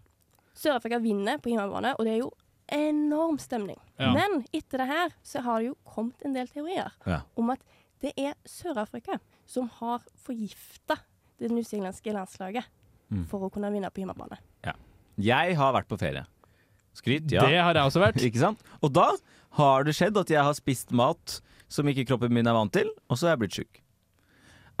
[0.61, 2.31] Sør-Afrika vinner på hjemmebane, og det er jo
[2.71, 3.79] enorm stemning.
[3.99, 4.11] Ja.
[4.15, 7.21] Men etter det her så har det jo kommet en del teorier Ja.
[7.39, 7.63] om at
[8.03, 10.99] det er Sør-Afrika som har forgifta
[11.39, 12.65] det newzealandske landslaget
[13.11, 13.25] Mm.
[13.27, 14.37] for å kunne vinne på hjemmebane.
[14.63, 14.71] Ja.
[15.19, 16.25] Jeg har vært på ferie.
[16.95, 17.41] Skryt, ja.
[17.45, 18.21] Det har jeg også vært.
[18.27, 18.59] ikke sant?
[18.81, 19.09] Og da
[19.59, 21.41] har det skjedd at jeg har spist mat
[21.71, 23.81] som ikke kroppen min er vant til, og så er jeg blitt sjuk.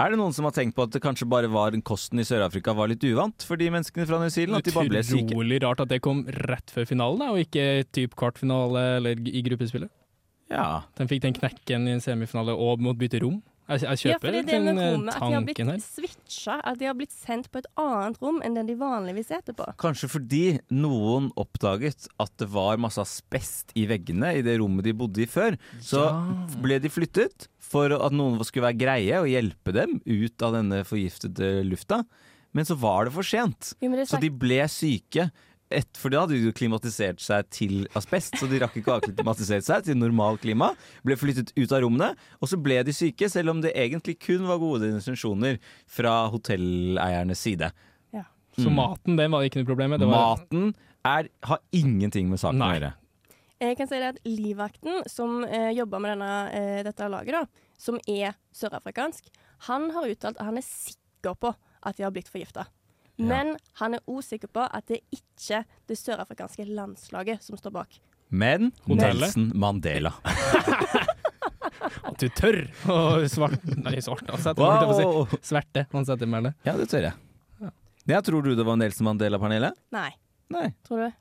[0.01, 2.73] Er det noen som har tenkt på at det kanskje bare var kosten i Sør-Afrika
[2.73, 4.63] var litt uvant for de menneskene fra New Zealand?
[4.63, 5.27] At de bare ble syke?
[5.29, 9.91] Utrolig rart at det kom rett før finalen, og ikke typ kvartfinale eller i gruppespillet.
[10.51, 10.83] Ja.
[10.97, 13.39] De fikk den knekken i en semifinale og måtte bytte rom.
[13.71, 15.13] Jeg, jeg kjøper ja, den tanken her.
[15.13, 18.57] at de har blitt switcha, at de har blitt sendt på et annet rom enn
[18.57, 19.67] den de vanligvis sitter på.
[19.81, 20.43] Kanskje fordi
[20.75, 25.29] noen oppdaget at det var masse asbest i veggene i det rommet de bodde i
[25.29, 25.55] før.
[25.83, 26.03] Så
[26.63, 30.83] ble de flyttet for at noen skulle være greie og hjelpe dem ut av denne
[30.87, 32.03] forgiftede lufta.
[32.51, 33.71] Men så var det for sent.
[33.79, 35.29] Jo, det Så de ble syke.
[35.71, 39.63] Et, for da hadde de klimatisert seg til asbest, så de rakk ikke å akklimatisere
[39.63, 40.71] seg til normal klima.
[41.07, 44.43] Ble flyttet ut av rommene, og så ble de syke, selv om det egentlig kun
[44.49, 47.71] var gode intensjoner fra hotelleiernes side.
[48.13, 48.23] Ja.
[48.57, 48.75] Så Mm.
[48.75, 52.93] maten, den var ikke noe problem var, Maten er, har ingenting med saken å gjøre.
[53.61, 57.45] Jeg kan si det at Livvakten, som eh, jobber med denne, eh, dette laget, da,
[57.77, 59.29] som er sørafrikansk,
[59.67, 61.53] han har uttalt at han er sikker på
[61.83, 62.65] at de har blitt forgifta.
[63.17, 67.75] Men han er òg sikker på at det er ikke det sørafrikanske landslaget som står
[67.75, 67.99] bak.
[68.31, 69.19] Men Hotellet?
[69.35, 70.13] Nelson Mandela.
[72.07, 72.97] At du tør å
[73.31, 75.25] svart, Nei, svart jeg på Wow.
[75.27, 75.39] si.
[75.51, 76.51] Sverte, han setter med det.
[76.67, 77.71] Ja, det tør jeg.
[78.09, 79.73] Ja, tror du det var Nelson Mandela, Pernille?
[79.93, 80.09] Nei.
[80.51, 80.71] Nei.
[80.87, 81.17] Tror du?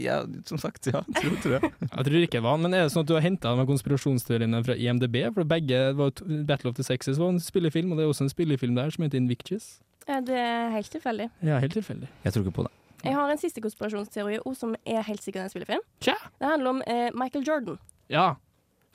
[0.00, 1.02] Ja, som sagt, ja.
[1.18, 1.72] Tror, tror jeg.
[1.96, 3.66] Jeg tror ikke det var han, men er det sånn at du har henta de
[3.68, 5.18] konspirasjonsteoriene fra IMDb?
[5.36, 6.14] For begge var
[6.48, 9.04] Battle of the Sexes var en spillefilm, og det er også en spillefilm der som
[9.04, 9.74] heter Invictus.
[10.06, 11.30] Ja, det er helt tilfeldig.
[11.42, 12.08] Ja, helt tilfeldig.
[12.24, 12.72] Jeg tror ikke på det.
[13.04, 15.82] Jeg har en siste konspirasjonsteori også, som er helt sikkert en spillefilm.
[16.02, 16.16] Tja.
[16.40, 17.78] Det handler om eh, Michael Jordan.
[18.10, 18.32] Ja.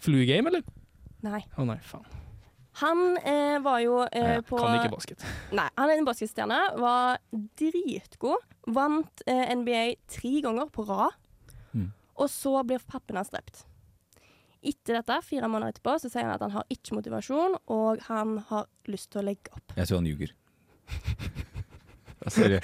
[0.01, 0.65] Fluegame, eller?
[1.23, 1.43] Nei.
[1.55, 2.07] Å nei, faen.
[2.79, 5.25] Han eh, var jo eh, på Kan ikke basket.
[5.59, 6.59] Nei, han er en basketstjerne.
[6.79, 7.19] Var
[7.59, 8.47] dritgod.
[8.71, 11.17] Vant eh, NBA tre ganger på rad.
[11.75, 11.89] Mm.
[12.15, 13.65] Og så blir pappen hans drept.
[14.61, 18.37] Etter dette, fire måneder etterpå, så sier han at han har ikke motivasjon, og han
[18.51, 19.73] har lyst til å legge opp.
[19.73, 20.35] Jeg tror han ljuger.
[22.29, 22.59] Sorry.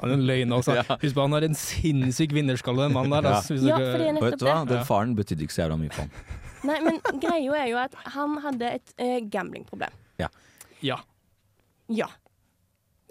[0.00, 0.74] Han er en løgn, også.
[0.74, 0.82] Ja.
[0.98, 3.28] Husk på, han har en sinnssyk vinnerskalle, den mannen der.
[3.30, 3.36] Ja.
[3.38, 4.56] Altså, hvis Ja, dere- Vet du hva?
[4.66, 6.10] Den faren betydde ikke så jævla mye for han.
[6.66, 9.94] Nei, men greia er jo at han hadde et uh, gamblingproblem.
[10.18, 10.26] Ja.
[10.82, 10.96] Ja.
[11.88, 12.08] Ja.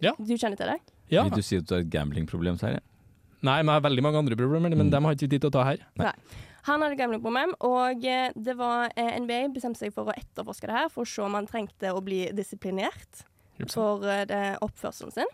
[0.04, 0.12] Ja.
[0.20, 0.78] Du kjenner til det?
[1.10, 1.24] Ja.
[1.24, 2.82] Vil du si at du har et gamblingproblem, Terje?
[3.42, 4.92] Nei, men jeg har veldig mange andre problemer, men Mm.
[4.92, 5.78] dem har ikke vi tid til å ta her.
[5.96, 6.12] Nei.
[6.68, 10.76] Han hadde gamblingproblem, og eh, det var eh, NBA bestemte seg for å etterforske det
[10.76, 13.24] her for å se om han trengte å bli disiplinert
[13.66, 15.34] for eh, det, oppførselen sin.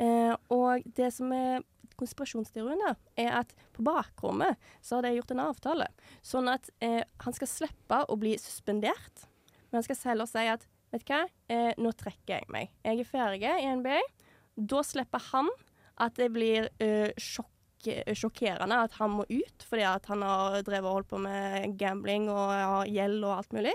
[0.00, 1.60] Eh, og det som er
[2.00, 5.88] konspirasjonsteorien, da, er at på bakrommet så har de gjort en avtale.
[6.24, 9.26] Sånn at eh, han skal slippe å bli suspendert,
[9.68, 12.72] men han skal heller si at vet du hva, eh, nå trekker jeg meg.
[12.86, 14.00] Jeg er ferdig i NBA.
[14.70, 15.50] Da slipper han
[16.00, 20.96] at det blir eh, sjokk sjokkerende at han må ut, fordi han har drevet og
[20.98, 23.72] holdt på med gambling og gjeld og alt mulig.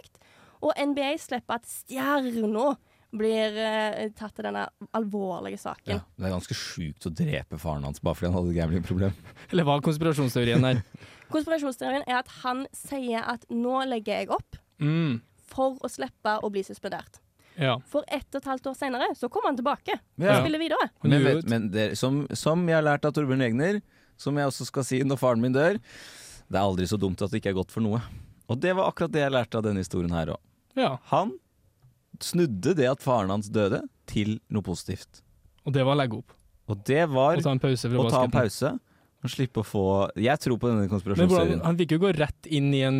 [0.61, 2.75] Og NBA slipper at stjerna
[3.15, 4.65] blir eh, tatt til denne
[4.97, 5.97] alvorlige saken.
[5.97, 9.13] Ja, det er ganske sjukt å drepe faren hans bare fordi han hadde et gamblingproblem.
[9.51, 10.81] Eller hva er konspirasjonsteorien her?
[11.35, 15.21] Konspirasjonsteorien er at han sier at nå legger jeg opp Mm.
[15.47, 17.21] for å slippe å bli suspendert.
[17.55, 17.77] Ja.
[17.87, 20.33] For ett og et halvt år senere så kommer han tilbake Ja.
[20.33, 20.89] og spiller videre.
[21.07, 23.79] Men, vet, men det, som, som jeg har lært av Torbjørn Egner,
[24.19, 27.31] som jeg også skal si når faren min dør, det er aldri så dumt at
[27.31, 28.01] det ikke er godt for noe.
[28.51, 30.43] Og det var akkurat det jeg lærte av denne historien her òg.
[30.75, 30.91] Ja.
[31.15, 31.31] Han
[32.23, 35.23] snudde det at faren hans døde, til noe positivt.
[35.65, 36.35] Og det var å legge opp.
[36.69, 38.79] Og det var Å ta en pause fra å ta en pause.
[39.25, 39.83] Og slippe å få
[40.21, 40.85] Jeg tror på denne
[41.17, 42.99] Men han fikk jo gå rett inn i en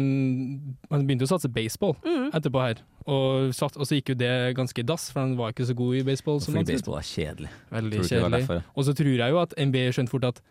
[0.89, 2.31] Han begynte jo å satse baseball Mm.
[2.33, 2.81] etterpå her.
[3.05, 5.75] Og, satt, og så gikk jo det ganske i dass, for han var ikke så
[5.77, 6.39] god i baseball.
[6.41, 7.49] som Fordi baseball er kjedelig.
[7.71, 8.63] Veldig kjedelig.
[8.75, 10.41] Og så tror jeg jo at NBA skjønte fort at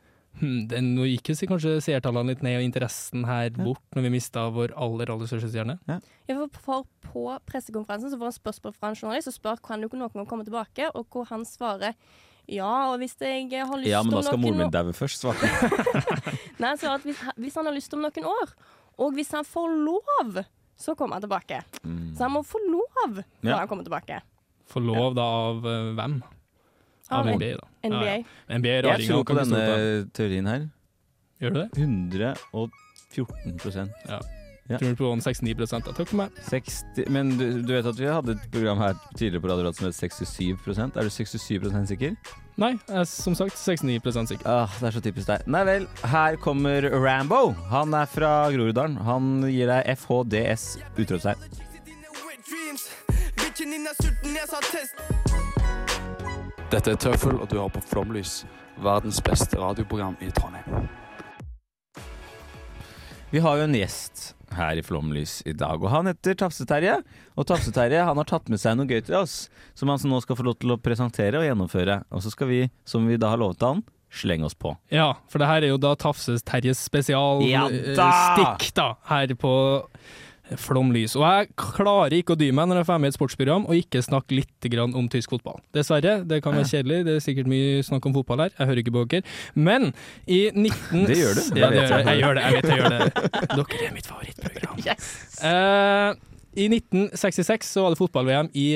[0.41, 4.13] hm, det, nå gikk jo kanskje seertallene litt ned, og interessen her bort, når vi
[4.17, 5.79] mista vår aller, aller største stjerne.
[5.91, 6.37] Ja, ja.
[6.61, 10.01] for på pressekonferansen så får han spørsmål fra en journalist og spør kan du ikke
[10.01, 11.99] noen gang komme tilbake, og hvor han svarer
[12.51, 14.93] ja, og hvis jeg har lyst om noen Ja, men da skal moren min daue
[14.93, 15.49] først, svarte.
[16.61, 18.53] Nei, han svarer at hvis, hvis han har lyst om noen år,
[19.01, 20.43] og hvis han får lov,
[20.77, 21.63] så kommer han tilbake.
[21.83, 22.13] Mm.
[22.17, 23.59] Så han må få lov når Ja.
[23.63, 24.21] han kommer tilbake.
[24.69, 26.19] Få lov da av uh, hvem?
[27.11, 27.67] Av Av NBA, da.
[27.85, 28.05] NBA.
[28.05, 28.59] Ja, ja.
[28.59, 29.65] NBA Jeg tror på denne
[30.17, 30.65] teorien her.
[31.43, 31.69] Gjør du det?
[31.83, 34.23] 114 Ja.
[34.65, 34.79] Ja.
[34.81, 35.93] Tror du på 69 da.
[35.93, 36.39] Takk for meg.
[36.49, 39.77] 60, men du, du vet at vi hadde et program her tidligere på Radio Rad
[39.77, 42.15] som het 67% Er du 67 sikker?
[42.57, 44.49] Nei, jeg er som sagt 69% sikker.
[44.49, 45.45] Ah, det er så typisk deg.
[45.51, 47.51] Nei vel, her kommer Rambo.
[47.73, 48.97] Han er fra Groruddalen.
[49.05, 51.64] Han gir deg FHDS utropstegn.
[56.73, 58.45] Dette er Tøffel, og du hører på Flomlys,
[58.83, 60.87] verdens beste radioprogram i Trondheim.
[63.31, 67.01] Vi har jo en gjest her i Flomlys i dag, og han heter Tafse-Terje.
[67.35, 70.39] Og Tafse-Terje han har tatt med seg noe gøy til oss, som han nå skal
[70.39, 72.01] få lov til å presentere og gjennomføre.
[72.15, 73.83] Og så skal vi, som vi da har lovet han,
[74.15, 74.77] slenge oss på.
[74.95, 78.11] Ja, for det her er jo da Tafse-Terjes spesialstikk, Ja eh, da!
[78.35, 79.55] stikk da, her på
[80.61, 81.15] Flomlys.
[81.17, 84.03] Og jeg klarer ikke å dy meg når jeg får med et sportsprogram og ikke
[84.05, 85.57] snakke litt grann om tysk fotball.
[85.77, 88.83] Dessverre, det kan være kjedelig, det er sikkert mye snakk om fotball her, jeg hører
[88.83, 89.35] ikke på dere.
[89.57, 89.89] Men
[90.27, 91.07] i 19...
[91.09, 92.21] Det gjør du, det Ja, det gjør jeg.
[92.21, 93.01] gjør det, jeg vet jeg gjør det.
[93.55, 94.85] Dere er mitt favorittprogram.
[94.85, 96.11] Eh,
[96.65, 98.69] I 1966 så var det fotball-VM i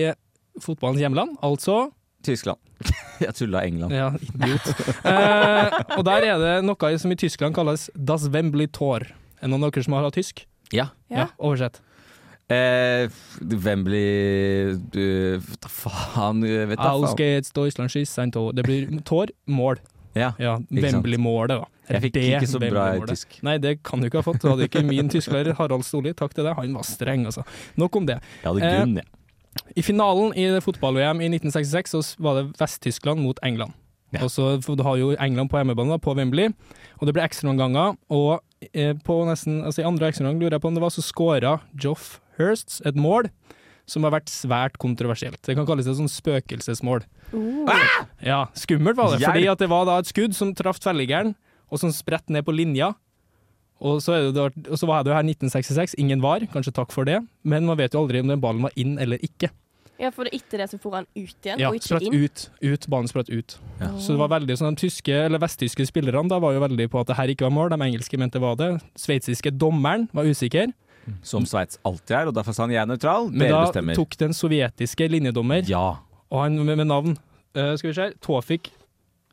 [0.64, 1.88] fotballens hjemland, altså
[2.24, 2.58] Tyskland.
[3.18, 3.90] Jeg tulla England.
[3.94, 4.68] ja, idiot.
[5.02, 9.02] Uh, og der er det noe som i Tyskland kalles Das Wembley Tor.
[9.38, 10.44] Er det noen av dere som har hatt tysk?
[10.72, 10.90] Ja.
[11.10, 11.80] Ja, Oversett.
[12.48, 13.08] Eh,
[13.44, 16.94] Wembley du, Da faen, vet da faen.
[18.56, 19.78] Det blir Tor, mål.
[20.16, 20.56] Ja, Ja.
[20.72, 21.66] Wembley-målet, da.
[21.88, 23.42] Jeg fikk Det ikke så bra i tysk.
[23.42, 24.40] Nei, det kan du ikke ha fått.
[24.42, 26.12] Du hadde ikke min tysklærer Harald Storli.
[26.16, 27.44] Takk til deg, han var streng, altså.
[27.76, 28.18] Nok om det.
[28.42, 28.84] Jeg hadde Eh, ja.
[29.02, 29.04] jeg.
[29.76, 33.72] I finalen i fotball-VM i 1966 så var det Vest-Tyskland mot England.
[34.14, 34.22] Ja.
[34.24, 36.52] Og så Du har jo England på hjemmebane, da, på Wembley,
[36.98, 37.96] og det ble ekstraomganger.
[38.08, 38.40] Og
[38.72, 41.58] eh, på nesten, altså i andre ekstraomgang lurer jeg på om det var, så skåra
[41.76, 43.28] Joff Hirsts et mål
[43.88, 45.40] som har vært svært kontroversielt.
[45.44, 47.04] Det kan kalles et sånn spøkelsesmål.
[48.24, 51.34] Ja, skummelt var det, fordi at det var da et skudd som traff tverrliggeren,
[51.68, 52.94] og som spredt ned på linja.
[53.80, 56.90] Og så, er det, og så var det jo her 1966, ingen var, kanskje takk
[56.92, 59.52] for det, men man vet jo aldri om den ballen var inn eller ikke.
[59.98, 62.14] Ja, for det etter det så for han ut igjen, Ja, og ikke inn.
[62.24, 63.56] ut, ut, banen spratt ut.
[63.80, 63.88] Ja.
[63.98, 67.00] Så det var veldig sånn, de tyske, eller vesttyske spillerne da var jo veldig på
[67.00, 68.68] at det her ikke var mål, de engelske mente det var det.
[68.94, 70.72] Sveitsiske dommeren var usikker,
[71.22, 73.30] Som Sveits alltid er, og derfor sa han jeg er nøytral.
[73.32, 73.94] men da bestemmer.
[73.96, 75.96] tok den sovjetiske linjedommer, Ja.
[76.30, 77.16] og han med, med navn,
[77.56, 78.70] uh, skal vi se, Tofik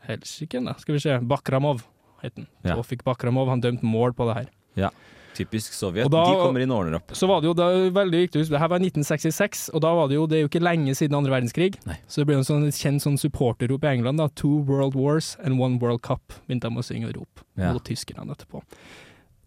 [0.07, 1.83] Helsiken, da, skal vi se, Bakramov
[2.23, 2.47] het han.
[2.63, 2.75] Ja.
[2.77, 4.47] Tofik Bakramov, han dømte mål på det her.
[4.75, 4.89] ja.
[5.35, 6.07] Typisk Sovjet.
[6.09, 7.11] Da- De kommer inn og ordner opp.
[7.17, 9.91] Så var det jo da, veldig viktig å huske, det her var 1966, og da
[9.97, 11.75] var det jo, det er jo ikke lenge siden andre verdenskrig.
[11.85, 11.97] Nei.
[12.07, 14.27] Så det ble en sånn et kjent sånn supporterrop i England, da.
[14.33, 17.73] Two World Wars and One World Cup, begynte de å synge og rope Ja.
[17.73, 18.63] mot tyskerne etterpå.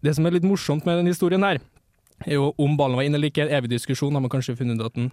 [0.01, 1.59] Det som er litt morsomt med den historien her,
[2.27, 3.49] er jo om ballen var inn eller ikke.
[3.49, 5.11] En evig diskusjon har man kanskje funnet ut at den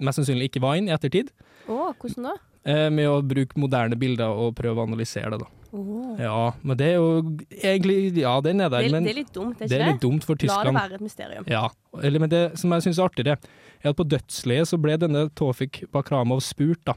[0.00, 1.30] mest sannsynlig ikke var inn i ettertid,
[1.68, 2.34] Å, hvordan da?
[2.64, 5.48] Eh, med å bruke moderne bilder og prøve å analysere det, da.
[5.72, 6.16] Oh.
[6.18, 9.18] Ja, men det er jo egentlig Ja, den er der, Det, er- men det er
[9.20, 11.44] litt dumt, er ikke det er litt dumt for La det være et mysterium.
[11.46, 11.68] Ja,
[12.02, 13.36] eller, men det som jeg syns er artigere,
[13.84, 16.94] er at på dødsleiet så ble denne Tofik Bakramov spurt, da.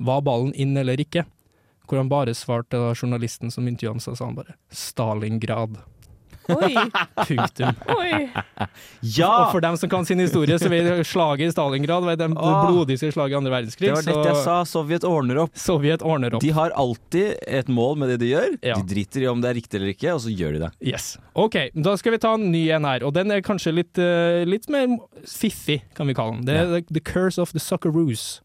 [0.00, 1.24] Var ballen inn eller ikke?
[1.86, 5.78] Hvor han bare svarte da journalisten som intervjuet ham, sa han bare 'Stalingrad'.
[6.50, 6.74] Oi,
[7.26, 7.76] Punktum.
[7.94, 8.28] oi.
[9.00, 9.28] Ja!
[9.46, 12.64] Og for dem som kan sin historie, så vil slaget i Stalingrad var det Åh.
[12.68, 13.90] blodigste slaget i andre verdenskrig.
[13.90, 14.56] Det var dette jeg sa.
[14.68, 15.54] Sovjet ordner opp.
[15.58, 16.42] Sovjet ordner opp.
[16.42, 18.56] De har alltid et mål med det de gjør.
[18.62, 18.74] Ja.
[18.80, 20.72] De driter i om det er riktig eller ikke, og så gjør de det.
[20.92, 21.12] Yes.
[21.38, 24.42] OK, da skal vi ta en ny en her, og den er kanskje litt, eh,
[24.48, 24.96] litt mer
[25.28, 26.46] fiffig, kan vi kalle den.
[26.48, 26.80] Det er Ja.
[26.90, 28.40] the, Curse of the Socceroos.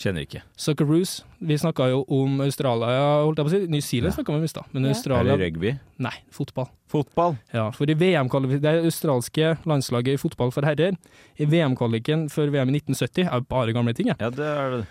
[0.00, 0.40] Kjenner ikke.
[0.58, 1.20] Socceroos.
[1.38, 3.66] Vi snakka jo om Australia, holdt jeg på å si.
[3.70, 4.16] New Zealand Ja.
[4.16, 4.88] snakka vi om i stad, men Ja.
[4.90, 5.78] Australia Eller rugby.
[5.98, 6.68] Nei, fotball.
[6.88, 7.38] Fotball.
[7.52, 10.96] Ja, for i VM Det er australske landslaget i fotball for herrer.
[11.38, 14.14] I VM-kvaliken for VM i 1970 er jo bare gamle ting, ja.
[14.18, 14.86] Ja, det er det.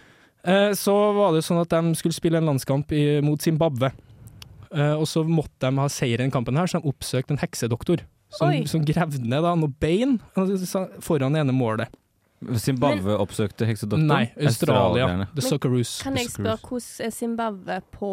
[0.46, 3.92] Eh, så var det sånn at de skulle spille en landskamp i, mot Zimbabwe.
[4.74, 7.38] Eh, og så måtte de ha seier i den kampen her, så de oppsøkte en
[7.38, 8.00] heksedoktor.
[8.34, 8.64] Som, Oi.
[8.66, 11.88] som gravde ned da, noe bein altså, foran det ene målet.
[12.60, 14.10] Zimbabwe oppsøkte heksedoktoren.
[14.10, 15.28] Nei, Australia.
[15.36, 15.98] The Socceroos.
[16.04, 18.12] Kan jeg spørre hvordan er Zimbabwe på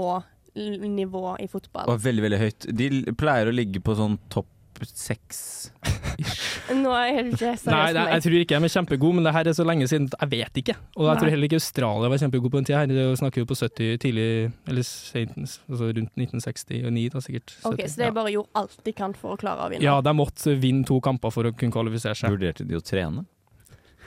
[0.55, 1.91] nivå i fotball?
[1.93, 2.71] Og veldig, veldig høyt.
[2.77, 4.49] De pleier å ligge på sånn topp
[4.89, 5.71] seks.
[6.83, 9.33] Nå er jeg ikke seriøs Nei, nei, jeg tror ikke de er kjempegode, men det
[9.35, 10.77] her er så lenge siden jeg vet ikke.
[10.97, 11.17] Og jeg Nei.
[11.21, 12.79] tror heller ikke Australia var kjempegod på den tida.
[12.81, 12.93] her.
[12.95, 14.29] Det snakker jo på 70, tidlig,
[14.71, 17.57] eller altså rundt 1969 da, sikkert.
[17.65, 18.15] Ok, 70, Så de ja.
[18.21, 19.85] bare gjorde alt de kan for å klare å vinne?
[19.85, 22.37] ja, de måtte vinne to kamper for å kunne kvalifisere seg.
[22.37, 23.27] Vurderte de å trene?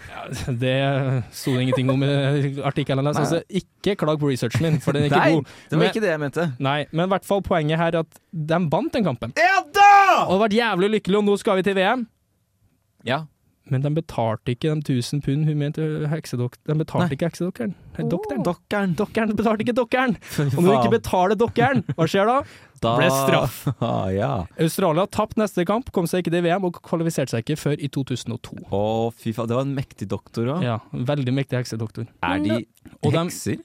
[0.64, 0.74] Det
[1.36, 2.10] sto det ingenting om i
[2.64, 3.08] artikkelen.
[3.12, 5.44] Altså, ikke klag på researchen min, for den er ikke Nei, god.
[5.70, 6.46] det var Men- ikke det jeg mente.
[6.60, 9.34] Nei, men i hvert fall poenget her er at de vant den kampen.
[9.38, 10.26] Ja da!
[10.28, 12.06] Og har vært jævlig lykkelige, og nå skal vi til VM.
[13.06, 13.24] Ja.
[13.72, 16.58] Men de betalte ikke de 1000 pund hun mente heksedok...
[16.68, 17.16] De betalte Nei.
[17.16, 17.72] ikke heksedokkeren.
[17.96, 18.44] Nei, Dokkeren.
[18.44, 18.96] Dokkeren.
[19.00, 20.18] Dokkeren betalte ikke dokkeren!
[20.58, 22.36] Og når du ikke betaler dokkeren, hva skjer da?
[22.84, 23.62] Da ble straff.
[23.88, 24.32] Ah, ja.
[24.60, 27.88] Australia tapte neste kamp, kom seg ikke til VM og kvalifiserte seg ikke før i
[27.96, 28.66] 2002.
[28.68, 28.82] Å,
[29.16, 29.48] fy faen.
[29.48, 30.66] Det var en mektig doktor òg.
[30.68, 32.10] Ja, Veldig mektig heksedoktor.
[32.20, 32.60] Er de
[33.08, 33.64] hekser?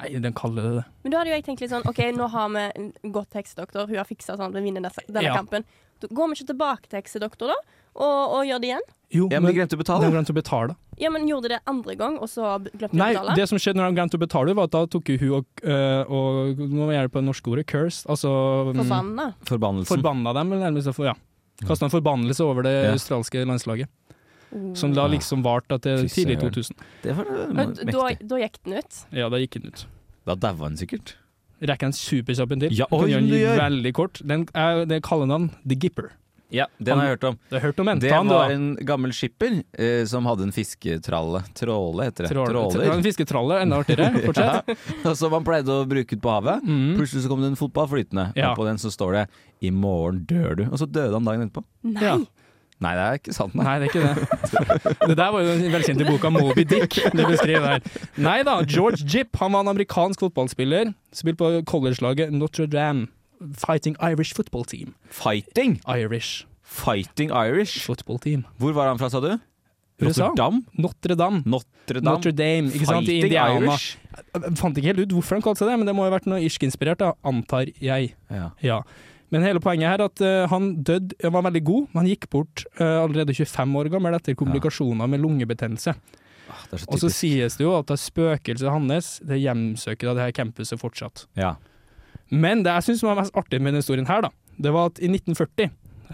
[0.00, 0.86] Nei, de kaller det det.
[1.04, 3.84] Men da hadde jo jeg tenkt litt sånn OK, nå har vi en godt heksedoktor,
[3.90, 5.36] hun har fiksa sånn at vi vinner denne, denne Ja.
[5.36, 5.66] kampen.
[6.00, 7.58] Går vi ikke tilbake til heksedoktor, da?
[7.96, 8.88] Og, og gjør det igjen?
[9.10, 10.06] Jo, Ja, men de glemte å betale.
[10.06, 10.76] De glemte å betale.
[11.00, 13.34] Ja, men gjorde de det andre gang, og så glemte de Nei, å betale?
[13.40, 16.12] det som skjedde når de glemte å betale, var at da tok hun og, øh,
[16.12, 18.04] og Nå må jeg gjøre det på det norske ordet curse.
[18.06, 18.30] Altså
[18.70, 19.26] mm, Forbanna.
[19.50, 19.90] Forbannelsen.
[19.90, 21.02] Forbanna dem, eller nærmest.
[21.02, 21.16] Ja.
[21.66, 22.92] Kasta en forbannelse over det Ja.
[22.94, 23.88] australske landslaget.
[24.54, 24.74] Mm.
[24.76, 26.54] Som da liksom varte til tidlig søren.
[26.54, 26.76] 2000.
[27.02, 27.92] Det var Men mektig.
[27.94, 29.02] Da, da gikk den ut.
[29.14, 29.84] Ja, da gikk den ut.
[30.26, 31.16] Da daua han sikkert.
[31.60, 32.72] Rekker en superkjapp en til.
[32.78, 34.22] Ja, oi, den gjør den Veldig kort.
[34.26, 36.10] Den er, det er kallenavn The Gipper.
[36.50, 37.36] Ja, den har jeg hørt om.
[37.50, 38.00] Du har hørt om den?
[38.02, 38.38] Det var da.
[38.54, 41.44] en gammel skipper eh, som hadde en fisketralle.
[41.54, 42.32] Tråle heter det.
[42.34, 42.58] Tråler.
[42.74, 44.10] trål- En fisketralle, enda artigere.
[44.26, 44.74] Fortsett.
[45.04, 46.62] Ja, som han pleide å bruke ut på havet.
[46.66, 46.96] Mm.
[46.98, 48.50] Plutselig så kom det en fotball flytende, Ja.
[48.52, 49.24] og på den så står det
[49.62, 50.68] 'I morgen dør du'.
[50.72, 51.64] Og så døde han dagen etterpå.
[51.84, 52.02] Nei!
[52.02, 52.18] Ja.
[52.80, 53.54] Nei, det er ikke sant.
[53.54, 54.96] Nei, det er ikke det.
[55.10, 57.82] Det der var jo den velkjente boka Moby Dick du beskriver her.
[58.16, 60.94] Nei da, George Jipp han var en amerikansk fotballspiller.
[61.12, 63.08] Spilt på collegelaget Notre Dame.
[63.56, 64.94] Fighting Irish Football Team.
[65.08, 65.80] Fighting!
[65.88, 67.80] Irish Fighting Irish.
[67.82, 68.44] Football Team.
[68.58, 69.32] Hvor var han fra, sa du?
[70.00, 70.62] Rotterdam?
[70.78, 71.42] Notre Dame.
[71.44, 72.04] Notre Dame.
[72.04, 73.02] Notre Dame, ikke sant?
[73.02, 73.60] I Fighting Indiana.
[73.66, 73.98] Irish.
[74.20, 76.28] Jeg fant ikke helt ut hvorfor han kalte seg det, men det må ha vært
[76.30, 78.14] noe irsk-inspirert, antar jeg.
[78.30, 78.50] Ja.
[78.64, 78.80] Ja.
[79.30, 82.10] Men hele poenget her er at uh, han døde, han var veldig god, men han
[82.10, 85.94] gikk bort uh, allerede 25 år gammel etter komplikasjoner med lungebetennelse.
[86.50, 90.18] Ah, så Og så sies det jo at det er spøkelset hans det hjemsøker av
[90.18, 91.28] det her campuset fortsatt.
[91.38, 91.54] Ja.
[92.30, 95.00] Men det jeg syns var mest artig med denne historien her, da, det var at
[95.02, 95.70] i 1940,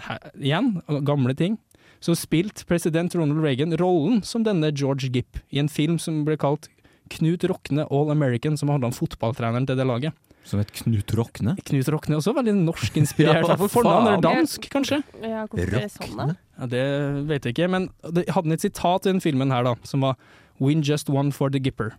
[0.07, 0.75] her, igjen,
[1.07, 1.57] gamle ting,
[2.05, 6.37] så spilte president Ronald Reagan rollen som denne George Gipp i en film som ble
[6.41, 6.69] kalt
[7.13, 10.17] Knut Rokne All American, som handla om fotballtreneren til det laget.
[10.47, 11.57] Som et Knut Rokne.
[11.67, 15.01] Knut Rokne også veldig norskinspirert, Ja, fornavn, eller dansk, kanskje?
[15.23, 16.35] Ja, er det sånn?
[16.35, 16.83] Ja, det
[17.31, 20.19] vet jeg ikke, men det hadde et sitat i den filmen her, da, som var
[20.63, 21.95] Win just one for the Gipper.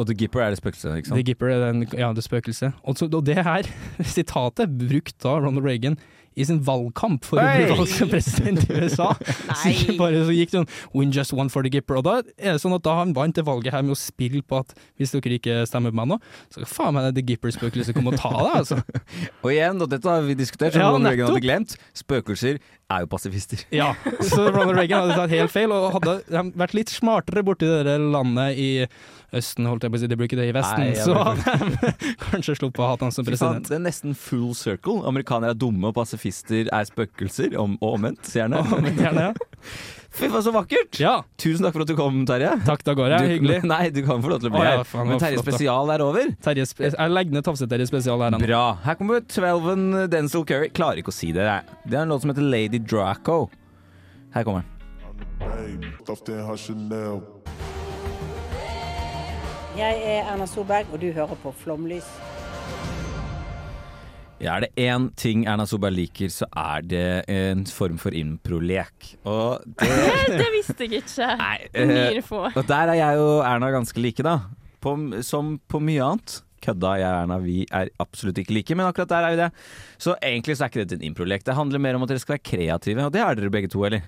[0.00, 1.18] Og The Gipper er det spøkelset, ikke sant?
[1.18, 1.26] The?
[1.28, 2.72] Gipper er den, ja, det spøkelset.
[2.82, 3.68] Og, så, og det her
[4.16, 5.98] sitatet brukt av Ronald Reagan
[6.32, 9.10] i sin valgkamp for å bli valgt som president i USA.
[9.62, 11.98] Så bare så gikk det sånn Win just one for the Gipper.
[12.00, 14.40] Og da er det sånn at da han vant det valget her med å spille
[14.40, 17.26] på at hvis dere ikke stemmer på meg nå, så skal faen meg det The
[17.32, 18.80] Gipper-spøkelset komme og ta deg, altså.
[19.44, 23.06] Og igjen, og dette har vi diskutert, som Ja, Ronald Reagan hadde glemt, spøkelser er
[23.06, 23.64] jo pasifister.
[23.82, 26.18] Ja, så Ronald Reagan hadde tatt helt feil, og hadde
[26.58, 28.70] vært litt smartere borti det landet i
[29.32, 31.54] Østen, holdt jeg på å si, det blir ikke det i Vesten, Nei, så hadde
[32.02, 33.64] de kanskje sluppet å ha han som president.
[33.70, 34.98] det er nesten full circle.
[35.08, 37.56] Amerikanere er dumme, og pasifister er spøkelser.
[37.56, 38.60] Om, og omvendt, gjerne.
[38.60, 39.32] Og omvendt, gjerne, ja.
[40.12, 40.98] Fy faen, så vakkert!
[41.00, 42.50] Ja, Tusen takk for at du kom, Terje.
[42.66, 43.20] takk, da går jeg.
[43.22, 43.62] Du- Hyggelig.
[43.72, 44.82] Nei, du kan få lov til å bli her.
[44.84, 46.28] ja, Men Terje spesial er over.
[46.44, 48.34] Terje, spe- jeg legger ned Tafse-Terje spesial her.
[48.34, 48.40] nå.
[48.44, 48.60] Bra.
[48.84, 50.68] Her kommer 12 Denzil Curry.
[50.76, 51.48] Klarer ikke å si det.
[51.88, 53.48] Det er en låt som heter Lady Draco.
[54.36, 54.68] Her kommer den.
[59.76, 62.04] Jeg er Erna Solberg, og du hører på Flomlys.
[64.42, 69.12] Ja, er det én ting Erna Solberg liker, så er det en form for improlek.
[69.22, 69.90] Og det
[70.40, 71.28] Det visste jeg ikke.
[71.38, 72.32] Nei, eh.
[72.50, 74.40] Og der er jeg og Erna ganske like, da.
[74.82, 76.40] På, som på mye annet.
[76.62, 79.48] Kødda, jeg og Erna, vi er absolutt ikke like, men akkurat der er vi det.
[80.02, 81.46] Så egentlig så er ikke dette en improlek.
[81.46, 83.86] Det handler mer om at dere skal være kreative, og det er dere begge to,
[83.86, 84.02] eller?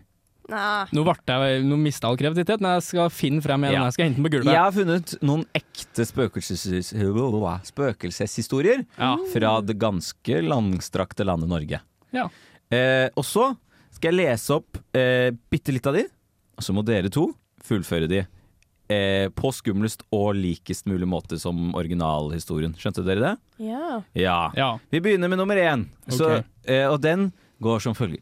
[0.53, 0.85] Nei.
[0.93, 3.73] Nå, jeg, nå mista all kreativitet, men jeg skal finne frem en.
[3.73, 3.85] Ja.
[3.89, 4.53] Jeg skal hente den på gulvet.
[4.53, 6.67] Jeg har funnet noen ekte spøkelses,
[7.71, 9.15] spøkelseshistorier Ja.
[9.33, 11.81] fra det ganske langstrakte landet Norge.
[12.13, 12.29] Ja.
[12.71, 13.57] Eh, og så
[13.95, 16.05] skal jeg lese opp eh, bitte litt av de,
[16.59, 17.31] og så må dere to
[17.65, 18.25] fullføre de.
[18.93, 22.75] Eh, på skumlest og likest mulig måte som originalhistorien.
[22.77, 23.35] Skjønte dere det?
[23.65, 24.03] Ja.
[24.13, 24.39] Ja.
[24.59, 24.69] Ja.
[24.93, 27.31] Vi begynner med nummer én, så, eh, og den
[27.65, 28.21] går som følger.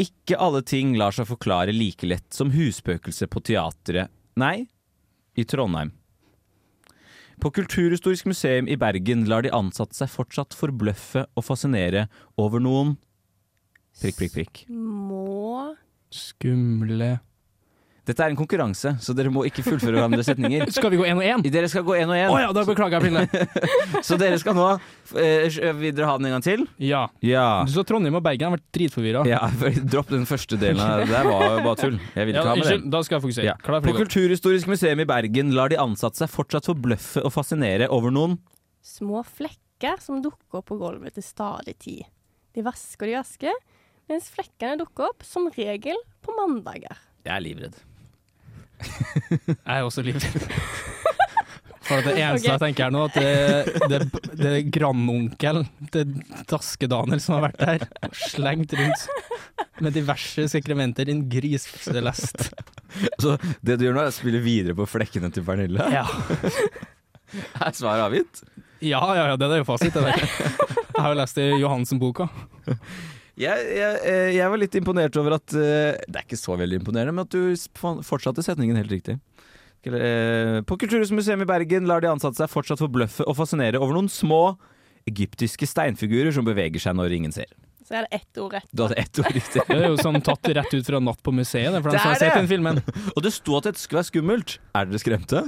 [0.00, 4.08] Ikke alle ting lar seg forklare like lett som husspøkelse på teatret
[4.40, 4.64] Nei,
[5.36, 5.90] i Trondheim.
[7.40, 12.06] På Kulturhistorisk museum i Bergen lar de ansatte seg fortsatt forbløffe og fascinere
[12.40, 12.96] over noen
[14.00, 14.62] Prikk, prikk, prikk.
[14.70, 15.74] Små
[16.14, 17.18] Skumle
[18.08, 20.64] Dette er en konkurranse, så dere må ikke fullføre hverandres setninger.
[20.76, 21.42] Skal vi gå én og én?
[21.52, 22.30] Dere skal gå én og én.
[22.32, 23.44] Oh, ja, da beklager jeg, Pille.
[24.08, 24.64] Så dere skal nå
[25.20, 26.64] eh, Vil dere ha den en gang til?
[26.82, 27.02] Ja.
[27.24, 27.44] Ja.
[27.68, 29.24] Du så Trondheim og Bergen har vært dritforvirra.
[29.28, 29.42] ja
[29.92, 31.10] dropp den første delen av det.
[31.12, 31.98] der var bare tull.
[32.16, 32.86] Jeg vil ikke Ja, ha med den.
[32.94, 33.48] da skal jeg fokusere.
[33.50, 33.56] Ja.
[33.66, 33.94] Klar På.
[34.00, 38.38] Kulturhistorisk museum i Bergen lar de ansatte seg fortsatt forbløffe og fascinere over noen
[38.80, 42.08] små flekker som dukker opp på gulvet til stadig tid.
[42.56, 43.60] De vasker og de vasker,
[44.10, 46.96] mens flekkene dukker opp som regel på mandager.
[47.28, 47.76] Jeg er livredd.
[49.30, 50.46] Jeg er også livredd.
[51.90, 52.52] For det eneste okay.
[52.52, 56.12] jeg tenker her nå, at det, det, det er grandonkelen til
[56.50, 59.08] Daske-Daniel som har vært der og slengt rundt
[59.82, 62.50] med diverse sekrementer i en griselest.
[63.18, 63.34] Så
[63.66, 65.88] det du gjør nå, er å spille videre på flekkene til Pernille?
[65.90, 66.06] Ja.
[67.58, 68.44] Er svaret avgitt?
[68.80, 69.94] Ja, ja, ja, det er jo fasit.
[69.94, 70.14] Det.
[70.14, 72.30] Jeg har jo lest det i Johansen-boka.
[73.40, 76.80] Jeg, jeg, eh, jeg var litt imponert over at eh, Det er ikke så veldig
[76.82, 79.16] imponerende, men at du fortsatte setningen helt riktig.
[79.88, 83.96] Eh, På Kulturhusets museum i Bergen lar de ansatte seg fortsatt forbløffe og fascinere over
[83.96, 84.42] noen små
[85.08, 87.48] egyptiske steinfigurer som beveger seg når ingen ser.
[87.88, 88.68] Så er det ett ord rett.
[88.76, 89.62] Du hadde ett ord riktig.
[89.66, 92.18] Det er jo sånn tatt rett ut fra Natt på museet, for Det er har
[92.20, 92.42] sett det!
[92.44, 92.82] den filmen.
[93.16, 94.58] Og det sto at dette skulle være skummelt.
[94.78, 95.46] Er dere skremte?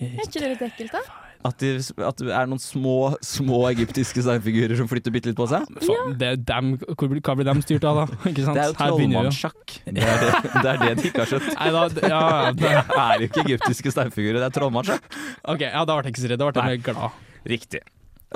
[0.00, 1.29] Er ikke det litt ekkelt, da?
[1.40, 1.70] At, de,
[2.04, 5.64] at det er noen små, små egyptiske steinfigurer som flytter bitte litt på seg?
[5.86, 8.18] Faen, det er dem, hvor hva blir de styrt av, da?
[8.30, 8.58] Ikke sant?
[8.58, 9.76] Det er jo trollmannssjakk.
[9.86, 11.48] Det, er det, det er det de ikke har skjønt.
[11.54, 15.08] Nei, da, ja, ja, Det er jo ikke egyptiske steinfigurer, det er trollmannssjakk.
[15.54, 16.44] OK, ja, da ble jeg ikke så redd.
[16.44, 17.24] Da ble jeg glad.
[17.54, 17.82] Riktig.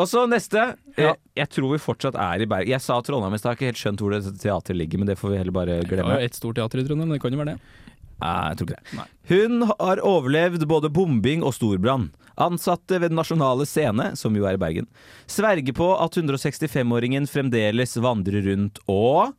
[0.01, 0.63] Og så neste.
[0.99, 1.13] Ja.
[1.39, 2.73] Jeg tror vi fortsatt er i Bergen.
[2.73, 5.21] Jeg sa Trondheim i stad, har ikke helt skjønt hvor det teateret ligger, men det
[5.21, 6.09] får vi heller bare glemme.
[6.09, 7.84] Det var jo et stort teater i Trondheim, det kan jo være det.
[8.23, 9.07] Nei, jeg tror ikke det.
[9.31, 12.11] Hun har overlevd både bombing og storbrann.
[12.41, 14.89] Ansatte ved Den nasjonale scene, som jo er i Bergen,
[15.31, 19.35] sverger på at 165-åringen fremdeles vandrer rundt og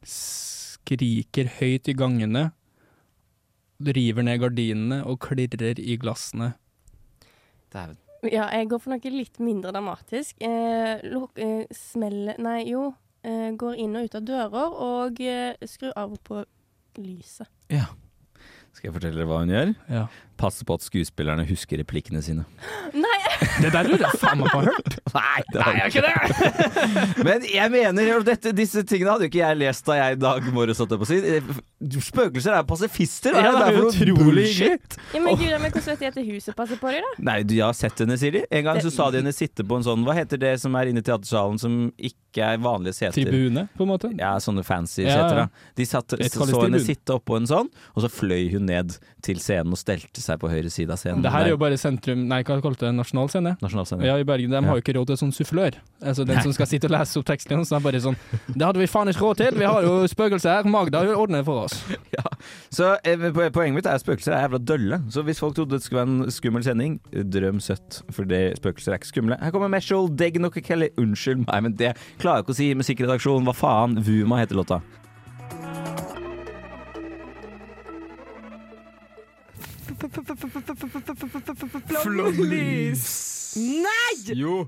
[0.00, 2.50] Skriker høyt i gangene,
[3.84, 6.54] river ned gardinene og klirrer i glassene.
[7.72, 7.98] Dæven.
[8.26, 10.34] Ja, jeg går for noe litt mindre dramatisk.
[10.44, 12.90] Eh, luk, eh, smeller Nei, jo.
[13.22, 16.42] Eh, går inn og ut av dører og eh, skrur av og på
[16.98, 17.48] lyset.
[17.70, 17.86] Ja.
[18.72, 19.72] Skal jeg fortelle dere hva hun gjør?
[19.90, 20.04] Ja.
[20.40, 22.46] Passe på at skuespillerne husker replikkene sine.
[22.96, 23.20] Nei!
[23.60, 24.96] Det der lurer jeg faen meg på å hørt.
[25.16, 26.64] Nei, det har jeg ikke det!
[27.28, 30.48] Men jeg mener dette, disse tingene hadde jo ikke jeg lest da jeg i dag
[30.54, 31.20] morges satt opp og si.
[32.10, 33.36] Spøkelser er pasifister!
[33.36, 34.98] Ja, det det er for utrolig bullshit?
[35.14, 37.24] Ja, men gud, men hvordan vet de at huset passer på dem, da?
[37.30, 38.44] Nei, du, jeg har sett henne, sier de.
[38.60, 40.92] En gang så sa de henne sitte på en sånn Hva heter det som er
[40.92, 43.16] inne i teatersalen som ikke er vanlige seter?
[43.16, 44.12] Tribune, på en måte.
[44.20, 45.70] Ja, sånne fancy Ja, seter, da.
[45.80, 49.74] De satt, så, henne sitte oppå en sånn, og så fløy hun ned til scenen
[49.74, 51.22] og stelte seg på høyre side av scenen.
[51.24, 52.92] Det her er jo bare sentrum Nei, hva kalte det?
[52.94, 53.56] Nasjonalscene?
[53.62, 54.04] Nasjonalscenen.
[54.06, 54.52] Ja, i Bergen.
[54.52, 55.78] De har jo ikke råd til sånn sufflør.
[56.04, 57.64] Altså den som skal sitte og lese opp teksten.
[57.66, 59.58] Så er bare sånn Det hadde vi faen ikke råd til!
[59.60, 60.68] Vi har jo spøkelser her.
[60.70, 61.80] Magda ordner det for oss.
[62.20, 62.24] Ja.
[62.74, 63.22] Så eh,
[63.54, 64.98] Poenget mitt er at spøkelser er jævla dølle.
[65.12, 66.98] Så hvis folk trodde det skulle være en skummel sending,
[67.32, 68.00] drøm søtt.
[68.12, 69.38] For det, spøkelser er ikke skumle.
[69.40, 70.90] Her kommer Meshel Degnoke Kelly.
[71.00, 72.70] Unnskyld meg, men det klarer jeg ikke å si.
[72.80, 74.00] Musikkredaksjon, hva faen?
[74.04, 74.82] Vuma heter låta.
[82.02, 83.04] Flomlys!
[83.56, 84.34] Nei!
[84.38, 84.64] Jo.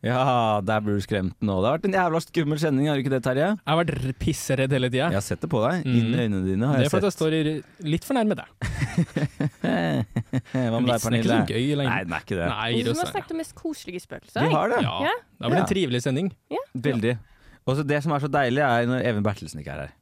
[0.00, 1.58] Ja, der blir du skremt nå.
[1.60, 3.48] Det har vært en jævla skummel sending, har du ikke det, Terje?
[3.52, 5.10] Jeg har vært pisseredd hele tida.
[5.12, 5.82] Jeg har sett det på deg.
[5.84, 7.36] Inn i øynene dine har Det er fordi jeg står
[7.92, 8.48] litt for nærme deg.
[10.54, 11.04] Hva med deg, Pernille?
[11.04, 11.90] Vitsen er ikke så gøy lenger.
[11.92, 12.46] Nei, den er ikke det.
[12.54, 13.10] Nei, Vi har det.
[13.12, 14.46] snakket om mest koselige spøkelser.
[14.46, 14.80] Vi har det.
[14.86, 15.12] Ja.
[15.36, 16.32] Det blir en trivelig sending.
[16.88, 17.14] Veldig.
[17.68, 19.92] Og så det som er så deilig, er når Even Bertelsen ikke er her.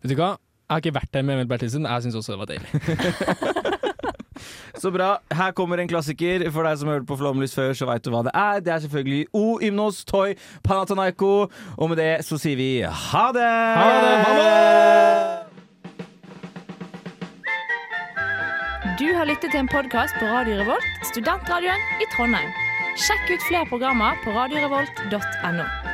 [0.00, 0.32] Vet du hva?
[0.72, 1.84] Jeg har ikke vært der med Emil Bertilsen.
[1.84, 2.68] Jeg syns også det var deilig.
[4.80, 5.16] Så bra.
[5.36, 6.50] Her kommer en klassiker.
[6.50, 8.60] For deg som har hørt på Flåmlys før, så veit du hva det er.
[8.64, 10.32] Det er selvfølgelig O Ymnos Toy
[10.64, 11.50] Panatanaiko.
[11.76, 13.52] Og med det så sier vi ha det!
[13.82, 14.48] Ha det, mamma!
[18.96, 22.48] Du har lyttet til en podkast på Radio Revolt, studentradioen i Trondheim.
[22.96, 25.91] Sjekk ut flere programmer på radiorevolt.no.